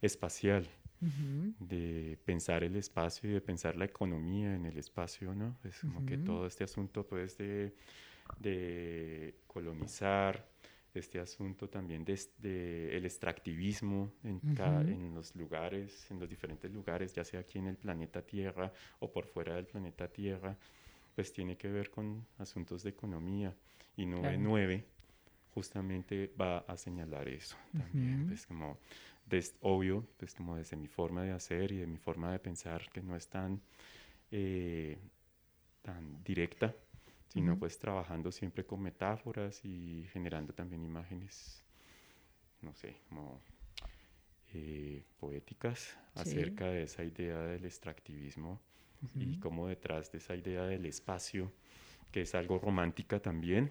[0.01, 0.69] espacial
[1.01, 5.57] de pensar el espacio y de pensar la economía en el espacio, ¿no?
[5.65, 7.75] Es como que todo este asunto pues de,
[8.39, 10.49] de colonizar,
[10.97, 17.13] este asunto también de, de el extractivismo en, en los lugares, en los diferentes lugares,
[17.15, 20.57] ya sea aquí en el planeta Tierra o por fuera del planeta Tierra,
[21.15, 23.55] pues tiene que ver con asuntos de economía.
[23.97, 24.85] Y 9.9
[25.55, 28.79] justamente va a señalar eso también, pues como
[29.25, 32.89] des, obvio, pues como desde mi forma de hacer y de mi forma de pensar
[32.93, 33.63] que no es tan,
[34.31, 34.99] eh,
[35.83, 36.75] tan directa,
[37.37, 41.63] sino pues trabajando siempre con metáforas y generando también imágenes,
[42.63, 43.43] no sé, como
[44.55, 48.59] eh, poéticas acerca de esa idea del extractivismo
[49.21, 51.53] y cómo detrás de esa idea del espacio,
[52.11, 53.71] que es algo romántica también,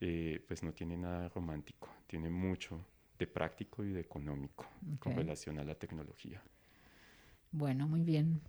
[0.00, 2.80] eh, pues no tiene nada romántico, tiene mucho
[3.18, 4.64] de práctico y de económico
[4.98, 6.42] con relación a la tecnología.
[7.52, 8.40] Bueno, muy bien.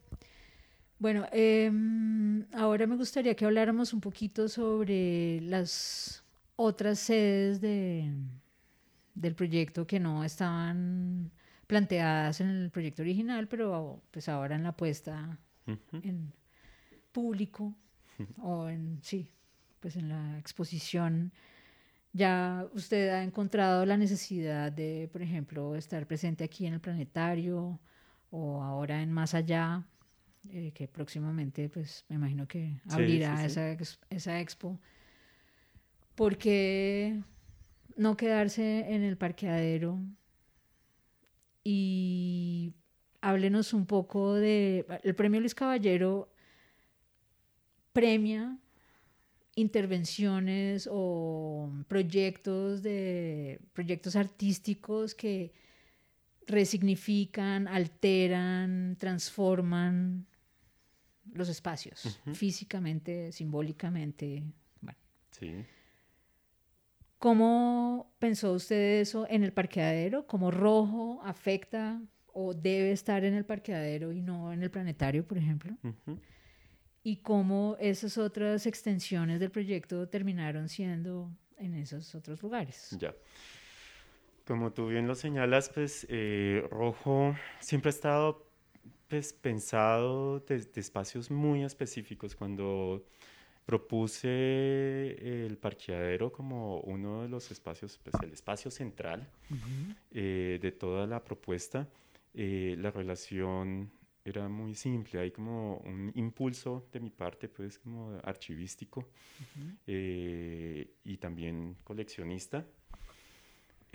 [0.98, 6.24] Bueno, em, ahora me gustaría que habláramos un poquito sobre las
[6.56, 8.12] otras sedes de,
[9.14, 11.32] del proyecto que no estaban
[11.68, 16.32] planteadas en el proyecto original, pero pues ahora en la puesta en
[17.12, 17.74] público
[18.42, 19.30] o en, sí,
[19.80, 21.34] pues en la exposición.
[22.14, 27.80] Ya usted ha encontrado la necesidad de, por ejemplo, estar presente aquí en el planetario
[28.32, 29.86] o ahora en Más Allá,
[30.50, 33.78] eh, que próximamente, pues me imagino que abrirá Esa,
[34.10, 34.80] esa expo.
[36.16, 37.22] ¿Por qué
[37.98, 40.00] no quedarse en el parqueadero
[41.64, 42.74] y
[43.22, 44.86] háblenos un poco de...
[45.04, 46.32] El premio Luis Caballero
[47.92, 48.58] premia
[49.56, 55.54] intervenciones o proyectos de proyectos artísticos que
[56.46, 60.28] resignifican, alteran, transforman
[61.34, 64.44] los espacios, físicamente, simbólicamente.
[64.82, 65.00] Bueno.
[65.32, 65.66] Sí.
[67.20, 70.28] ¿Cómo pensó usted eso en el parqueadero?
[70.28, 75.38] ¿Cómo rojo afecta o debe estar en el parqueadero y no en el planetario, por
[75.38, 75.76] ejemplo?
[77.04, 82.96] Y cómo esas otras extensiones del proyecto terminaron siendo en esos otros lugares.
[83.00, 83.16] Ya.
[84.46, 88.45] Como tú bien lo señalas, pues eh, rojo siempre ha estado
[89.08, 92.36] pues, pensado desde espacios muy específicos.
[92.36, 93.06] Cuando
[93.66, 99.28] propuse el parqueadero como uno de los espacios, pues el espacio central
[100.12, 101.88] eh, de toda la propuesta,
[102.34, 103.92] eh, la relación
[104.24, 109.08] era muy simple, hay como un impulso de mi parte, pues como archivístico
[109.86, 112.66] y también coleccionista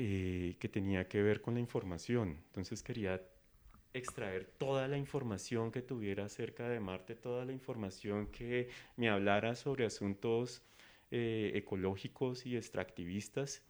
[0.02, 2.38] eh, que tenía que ver con la información.
[2.46, 3.20] Entonces quería
[3.92, 9.54] extraer toda la información que tuviera acerca de Marte, toda la información que me hablara
[9.54, 10.62] sobre asuntos
[11.10, 13.62] eh, ecológicos y extractivistas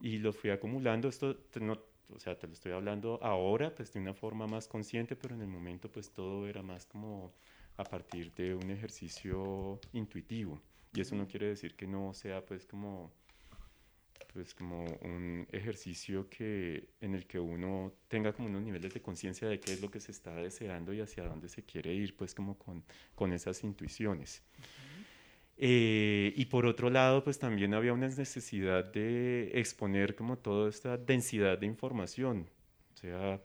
[0.00, 1.08] y lo fui acumulando.
[1.08, 1.78] Esto no,
[2.14, 5.42] o sea, te lo estoy hablando ahora, pues de una forma más consciente, pero en
[5.42, 7.32] el momento pues todo era más como
[7.76, 10.60] a partir de un ejercicio intuitivo.
[10.92, 13.12] Y eso no quiere decir que no sea pues como
[14.32, 19.48] pues como un ejercicio que, en el que uno tenga como unos niveles de conciencia
[19.48, 22.34] de qué es lo que se está deseando y hacia dónde se quiere ir, pues
[22.34, 24.42] como con, con esas intuiciones.
[25.58, 30.98] Eh, y por otro lado, pues también había una necesidad de exponer como toda esta
[30.98, 32.48] densidad de información.
[32.94, 33.40] O sea,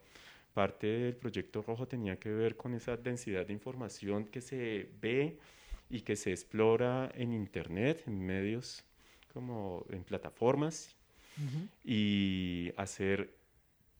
[0.52, 5.38] parte del proyecto rojo tenía que ver con esa densidad de información que se ve
[5.88, 8.84] y que se explora en Internet, en medios
[9.32, 10.96] como en plataformas
[11.84, 13.34] y hacer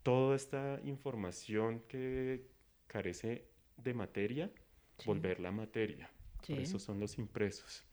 [0.02, 2.46] toda esta información que
[2.86, 4.50] carece de materia,
[5.06, 6.10] volverla materia.
[6.46, 7.84] Por eso son los impresos.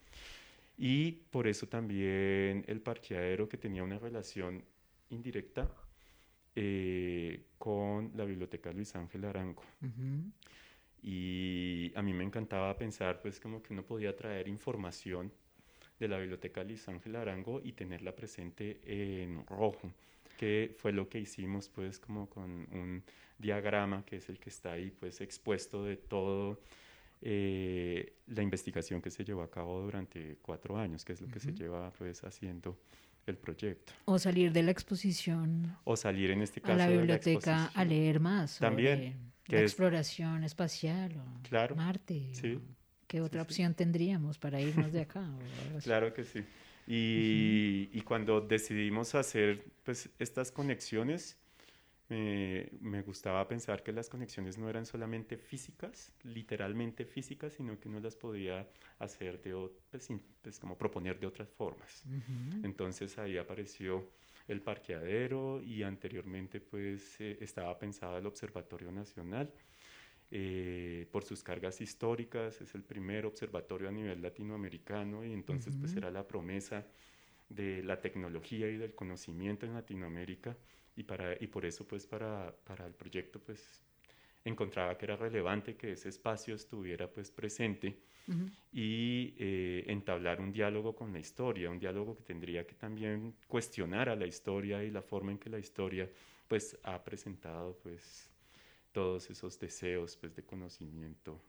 [0.78, 4.64] Y por eso también el parqueadero que tenía una relación
[5.10, 5.70] indirecta
[6.56, 9.64] eh, con la biblioteca Luis Ángel Arango.
[11.02, 15.32] Y a mí me encantaba pensar pues como que uno podía traer información
[16.00, 19.92] de la Biblioteca Luis Ángel Arango y tenerla presente en rojo,
[20.38, 23.04] que fue lo que hicimos pues como con un
[23.38, 26.60] diagrama que es el que está ahí pues expuesto de todo
[27.22, 31.40] eh, la investigación que se llevó a cabo durante cuatro años, que es lo que
[31.40, 32.80] se lleva pues haciendo
[33.26, 33.94] el proyecto.
[34.06, 35.78] O salir de la exposición.
[35.84, 38.60] O salir en este caso a la biblioteca a leer más.
[38.60, 39.34] También.
[39.48, 42.30] la exploración espacial o claro, Marte.
[42.34, 42.60] Sí.
[43.10, 45.28] ¿Qué otra opción tendríamos para irnos de acá?
[45.84, 46.46] claro que sí.
[46.86, 51.36] Y, y, cuando decidimos hacer pues, estas conexiones,
[52.10, 58.00] me gustaba pensar que las conexiones no eran solamente físicas, literalmente físicas, sino que uno
[58.00, 58.68] las podía
[59.00, 60.08] hacer de, pues,
[60.42, 62.04] pues, como proponer de otras formas.
[62.64, 64.08] Entonces ahí apareció
[64.48, 69.54] el parqueadero y anteriormente pues eh, estaba pensado el Observatorio Nacional
[70.32, 75.96] eh, por sus cargas históricas, es el primer observatorio a nivel latinoamericano y entonces pues
[75.96, 76.86] era la promesa
[77.50, 80.56] de la tecnología y del conocimiento en Latinoamérica
[80.96, 83.82] y, para, y por eso pues para, para el proyecto pues
[84.46, 87.98] encontraba que era relevante que ese espacio estuviera pues presente
[88.72, 94.08] y eh, entablar un diálogo con la historia, un diálogo que tendría que también cuestionar
[94.10, 96.08] a la historia y la forma en que la historia
[96.48, 98.29] pues ha presentado pues
[98.92, 101.42] todos esos deseos pues, de conocimiento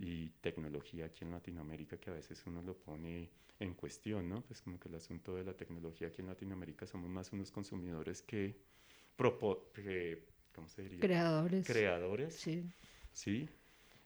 [0.00, 4.42] y tecnología aquí en Latinoamérica que a veces uno lo pone en cuestión, ¿no?
[4.42, 8.22] Pues como que el asunto de la tecnología aquí en Latinoamérica somos más unos consumidores
[8.22, 8.56] que,
[10.54, 11.00] ¿cómo se diría?
[11.00, 11.66] Creadores.
[11.66, 12.34] Creadores.
[12.34, 12.64] Sí.
[13.12, 13.48] Sí,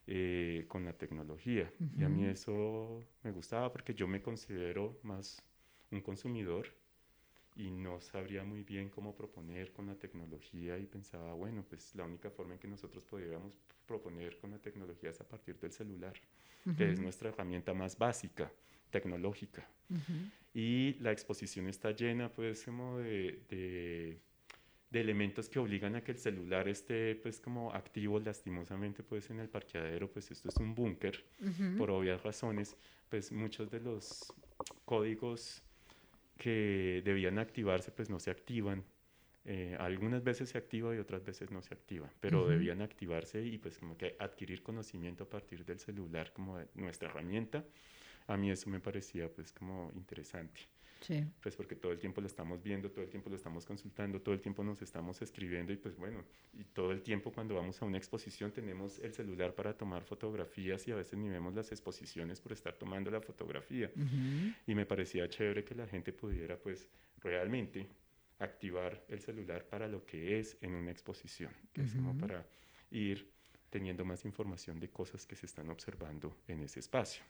[0.06, 1.72] eh, con la tecnología.
[1.96, 5.42] Y a mí eso me gustaba porque yo me considero más
[5.90, 6.66] un consumidor
[7.56, 12.04] y no sabría muy bien cómo proponer con la tecnología y pensaba, bueno, pues la
[12.04, 16.14] única forma en que nosotros podríamos proponer con la tecnología es a partir del celular,
[16.76, 18.50] que es nuestra herramienta más básica,
[18.90, 19.68] tecnológica.
[20.52, 24.20] Y la exposición está llena pues como de, de,
[25.00, 29.48] elementos que obligan a que el celular esté pues como activo lastimosamente pues en el
[29.48, 31.24] parqueadero, pues esto es un búnker
[31.76, 32.76] por obvias razones,
[33.08, 34.32] pues muchos de los
[34.84, 35.63] códigos
[36.36, 38.84] que debían activarse pues no se activan
[39.46, 43.58] eh, algunas veces se activa y otras veces no se activa, pero debían activarse y
[43.58, 47.64] pues como que adquirir conocimiento a partir del celular como nuestra herramienta.
[48.26, 50.62] A mí eso me parecía pues como interesante.
[51.06, 51.22] Sí.
[51.42, 54.34] Pues porque todo el tiempo lo estamos viendo, todo el tiempo lo estamos consultando, todo
[54.34, 56.24] el tiempo nos estamos escribiendo y pues bueno,
[56.54, 60.88] y todo el tiempo cuando vamos a una exposición tenemos el celular para tomar fotografías
[60.88, 63.90] y a veces ni vemos las exposiciones por estar tomando la fotografía.
[64.66, 66.88] Y me parecía chévere que la gente pudiera pues
[67.20, 67.86] realmente
[68.38, 72.46] activar el celular para lo que es en una exposición, que es como para
[72.90, 73.30] ir
[73.68, 77.22] teniendo más información de cosas que se están observando en ese espacio.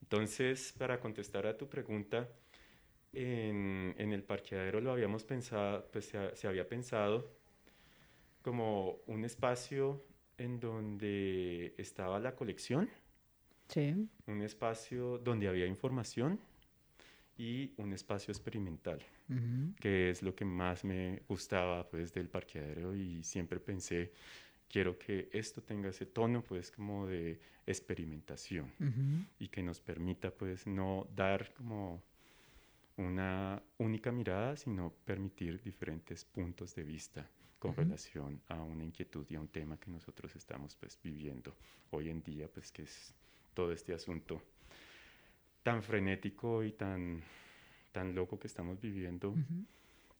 [0.00, 2.28] Entonces, para contestar a tu pregunta,
[3.14, 7.30] en, en el parqueadero lo habíamos pensado, pues se, se, había pensado
[8.42, 10.04] como un espacio
[10.38, 12.90] en donde estaba la colección,
[13.68, 14.08] sí.
[14.26, 16.38] un espacio donde había información
[17.36, 19.00] y un espacio experimental,
[19.80, 24.12] que es lo que más me gustaba pues del parqueadero y siempre pensé,
[24.68, 28.70] quiero que esto tenga ese tono pues como de experimentación
[29.38, 32.02] y que nos permita pues no dar como
[32.96, 37.28] una única mirada, sino permitir diferentes puntos de vista
[37.58, 41.56] con relación a una inquietud y a un tema que nosotros estamos pues viviendo
[41.90, 43.14] hoy en día, pues que es
[43.54, 44.42] todo este asunto
[45.62, 47.22] tan frenético y tan,
[47.90, 49.34] tan loco que estamos viviendo,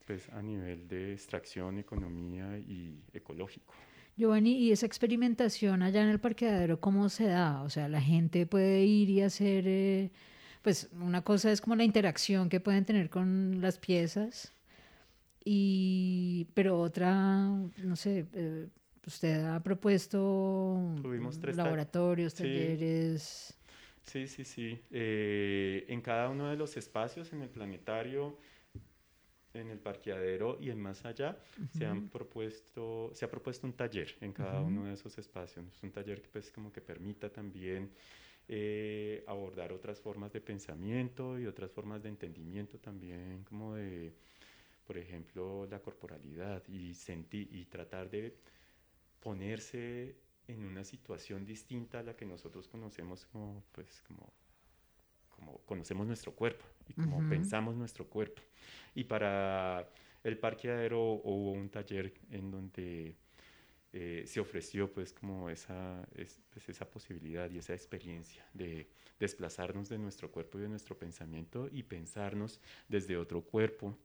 [0.06, 3.74] pues a nivel de extracción, economía y ecológico.
[4.16, 7.62] Giovanni, ¿y esa experimentación allá en el parqueadero cómo se da?
[7.62, 10.10] O sea, la gente puede ir y hacer, eh,
[10.64, 14.50] pues una cosa es como la interacción que pueden tener con las piezas,
[15.44, 17.14] y, pero otra,
[17.76, 18.66] no sé, eh,
[19.06, 20.96] usted ha propuesto
[21.54, 23.54] laboratorios, talleres.
[24.04, 24.80] Sí, sí, sí.
[24.90, 28.38] Eh, en cada uno de los espacios, en el planetario,
[29.52, 31.36] en el parqueadero y en más allá,
[31.76, 35.66] se, han propuesto, se ha propuesto un taller en cada uno de esos espacios.
[35.66, 37.90] Es un taller que pues como que permita también
[38.48, 44.12] eh, abordar otras formas de pensamiento y otras formas de entendimiento también, como de,
[44.86, 48.36] por ejemplo, la corporalidad y, sentir, y tratar de
[49.20, 50.16] ponerse
[50.46, 54.30] en una situación distinta a la que nosotros conocemos como, pues, como,
[55.30, 58.42] como conocemos nuestro cuerpo y como pensamos nuestro cuerpo.
[58.94, 59.88] Y para
[60.22, 63.16] el parqueadero hubo un taller en donde
[63.96, 66.04] eh, se ofreció pues como esa,
[66.52, 68.88] pues, esa posibilidad y esa experiencia de
[69.20, 73.96] desplazarnos de nuestro cuerpo y de nuestro pensamiento y pensarnos desde otro cuerpo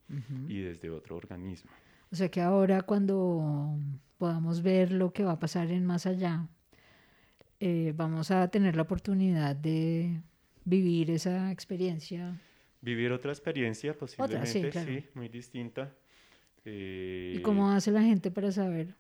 [0.48, 1.72] y desde otro organismo.
[2.12, 3.80] O sea que ahora cuando
[4.20, 6.48] podamos ver lo que va a pasar en más allá,
[7.60, 10.22] eh, vamos a tener la oportunidad de
[10.66, 12.40] vivir esa experiencia.
[12.80, 15.92] Vivir otra experiencia posiblemente, sí, muy distinta.
[16.64, 18.96] Eh, ¿Y cómo hace la gente para saber,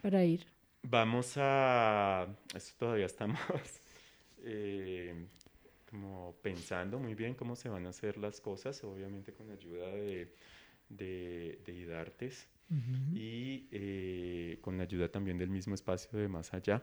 [0.00, 0.46] para ir?
[0.82, 3.38] Vamos a, esto todavía estamos
[4.44, 5.26] eh,
[5.90, 9.88] como pensando muy bien cómo se van a hacer las cosas, obviamente con la ayuda
[9.88, 10.32] de
[10.88, 12.48] de, de IDARTES
[13.14, 16.82] y eh, con la ayuda también del mismo espacio de más allá,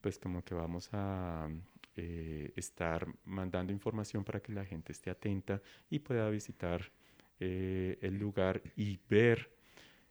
[0.00, 1.48] pues como que vamos a
[1.96, 6.92] eh, estar mandando información para que la gente esté atenta y pueda visitar
[7.40, 9.50] eh, el lugar y ver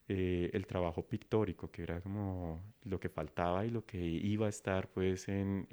[0.08, 4.88] el trabajo pictórico, que era como lo que faltaba y lo que iba a estar
[4.90, 5.68] pues en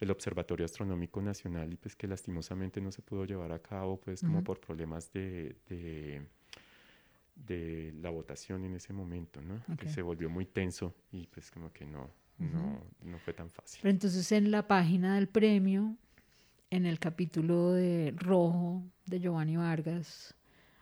[0.00, 4.20] el Observatorio Astronómico Nacional y pues que lastimosamente no se pudo llevar a cabo pues
[4.20, 5.56] como por problemas de,
[7.34, 9.60] de, la votación en ese momento, ¿no?
[9.76, 13.80] Que se volvió muy tenso y pues como que no, no, no fue tan fácil.
[13.82, 15.96] Pero entonces en la página del premio,
[16.70, 20.34] en el capítulo de Rojo de Giovanni Vargas,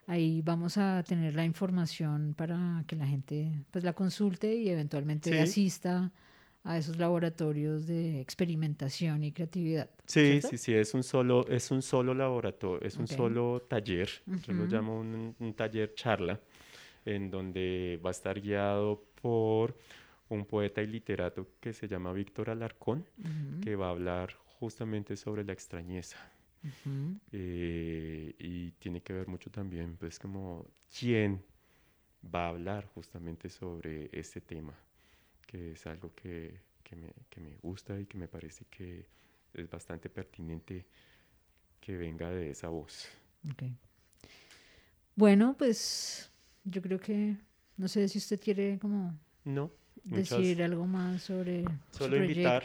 [0.07, 5.41] ahí vamos a tener la información para que la gente pues la consulte y eventualmente
[5.41, 6.13] asista
[6.65, 9.89] a esos laboratorios de experimentación y creatividad.
[10.05, 14.53] Sí, sí, sí, es un solo, es un solo laboratorio, es un solo taller, yo
[14.53, 16.41] lo llamo un, taller charla,
[17.05, 19.77] en donde va a estar guiado por
[20.29, 23.07] un poeta y literato que se llama Víctor Alarcón,
[23.63, 26.19] que va a hablar justamente sobre la extrañeza.
[27.33, 30.67] Eh, y tiene que ver mucho también, pues, como
[30.99, 31.43] quién
[32.35, 34.75] va a hablar justamente sobre este tema
[35.47, 39.07] que es algo que, que, me, que, me, gusta y que me parece que
[39.55, 40.87] es bastante pertinente
[41.81, 43.09] que venga de esa voz.
[43.53, 43.75] Okay.
[45.15, 46.31] Bueno, pues
[46.65, 47.37] yo creo que,
[47.77, 49.71] no sé si usted quiere como no,
[50.05, 52.65] decir algo más sobre Solo su invitar,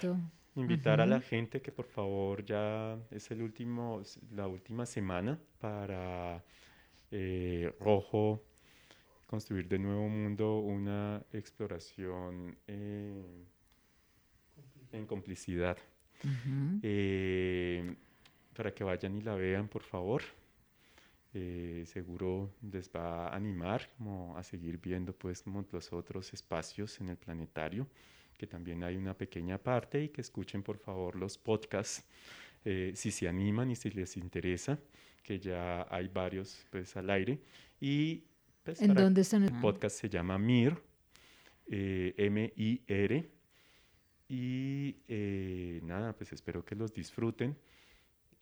[0.55, 6.43] invitar a la gente que por favor ya es el último, la última semana para
[7.11, 8.43] eh, Rojo
[9.27, 13.45] construir de Nuevo Mundo una exploración eh,
[14.91, 15.77] en complicidad.
[16.83, 17.95] Eh,
[18.53, 20.21] para que vayan y la vean, por favor.
[21.33, 26.99] Eh, seguro les va a animar como a seguir viendo pues como los otros espacios
[26.99, 27.87] en el planetario
[28.41, 32.03] que también hay una pequeña parte y que escuchen por favor los podcasts
[32.65, 34.79] eh, si se animan y si les interesa
[35.21, 37.39] que ya hay varios pues al aire
[37.79, 38.23] y
[38.63, 39.43] pues, ¿En dónde están?
[39.43, 40.75] El podcast se llama MIR
[41.67, 43.29] eh, M-I-R
[44.27, 44.95] y
[45.83, 47.55] nada pues espero que los disfruten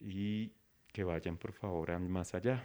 [0.00, 0.50] y
[0.90, 2.64] que vayan por favor al más allá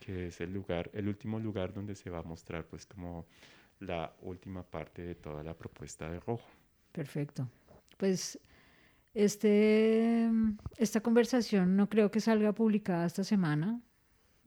[0.00, 3.24] que es el lugar, el último lugar donde se va a mostrar pues como
[3.78, 6.61] la última parte de toda la propuesta de Rojo.
[6.92, 7.48] Perfecto.
[7.96, 8.38] Pues
[9.14, 10.30] este,
[10.76, 13.80] esta conversación no creo que salga publicada esta semana.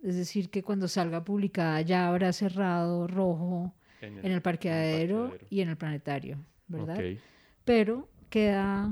[0.01, 5.69] Es decir, que cuando salga publicada ya habrá cerrado Rojo en el, parqueadero, y en
[5.69, 6.37] el planetario,
[6.67, 7.01] ¿verdad?
[7.63, 8.91] Pero queda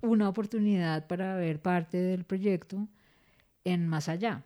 [0.00, 2.88] una oportunidad para ver parte del proyecto
[3.64, 4.44] en Más Allá.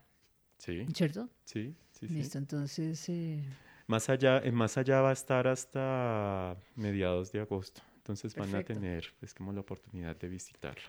[0.58, 0.86] Sí.
[0.94, 1.30] ¿Cierto?
[1.44, 2.14] Sí, sí, sí.
[2.14, 3.08] Listo, entonces...
[3.08, 3.42] Eh,
[3.86, 7.82] más allá, en Más Allá va a estar hasta mediados de agosto.
[8.04, 10.82] Entonces van a tener pues como la oportunidad de visitarlo.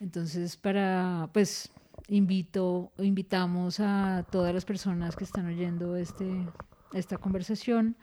[0.00, 1.70] Entonces para, pues
[2.08, 6.48] invito, invitamos a todas las personas que están oyendo este,
[6.94, 7.94] esta conversación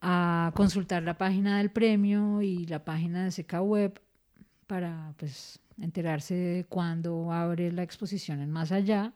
[0.00, 4.00] a consultar la página del premio y la página de Seca Web
[4.66, 9.12] para pues enterarse de cuándo abre la exposición en Más Allá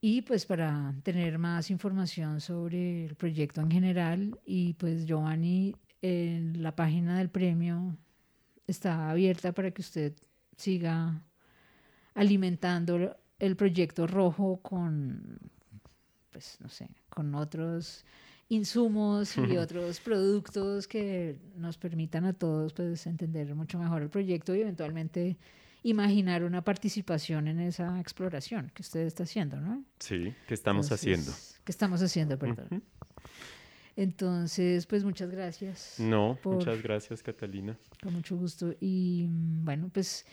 [0.00, 5.74] y pues para tener más información sobre el proyecto en general y pues Giovanni
[6.04, 7.96] la página del premio
[8.66, 10.12] está abierta para que usted
[10.56, 11.24] siga
[12.14, 15.38] alimentando el proyecto rojo con
[16.30, 18.04] pues no sé con otros
[18.48, 24.54] insumos y otros productos que nos permitan a todos pues entender mucho mejor el proyecto
[24.54, 25.38] y eventualmente
[25.84, 29.84] imaginar una participación en esa exploración que usted está haciendo, ¿no?
[29.98, 31.30] Sí, que estamos haciendo.
[31.62, 32.82] Que estamos haciendo, perdón.
[33.96, 35.96] Entonces, pues muchas gracias.
[36.00, 37.78] No, muchas gracias, Catalina.
[38.02, 38.74] Con mucho gusto.
[38.80, 40.26] Y bueno, pues,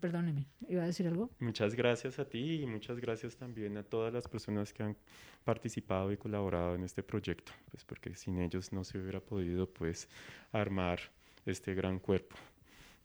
[0.00, 1.30] perdóneme, ¿iba a decir algo?
[1.40, 4.96] Muchas gracias a ti y muchas gracias también a todas las personas que han
[5.44, 10.08] participado y colaborado en este proyecto, pues porque sin ellos no se hubiera podido, pues,
[10.52, 11.00] armar
[11.46, 12.36] este gran cuerpo,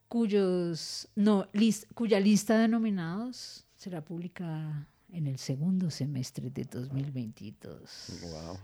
[0.09, 1.49] cuyos, no,
[1.95, 8.21] cuya lista de nominados será publicada en el segundo semestre de 2022.
[8.23, 8.59] Wow.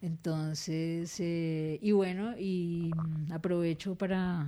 [0.00, 2.90] Entonces, eh, y bueno, y
[3.30, 4.46] aprovecho para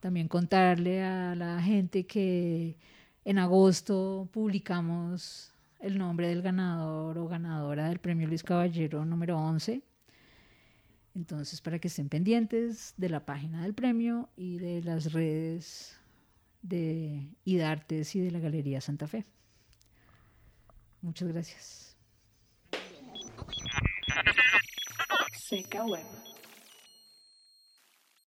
[0.00, 2.76] también contarle a la gente que
[3.24, 9.82] en agosto publicamos el nombre del ganador o ganadora del premio Luis Caballero número 11.
[11.14, 15.98] Entonces, para que estén pendientes de la página del premio y de las redes
[16.62, 19.26] de IDARTES y de la Galería Santa Fe.
[21.02, 21.96] Muchas gracias.
[25.34, 26.31] Seca Web.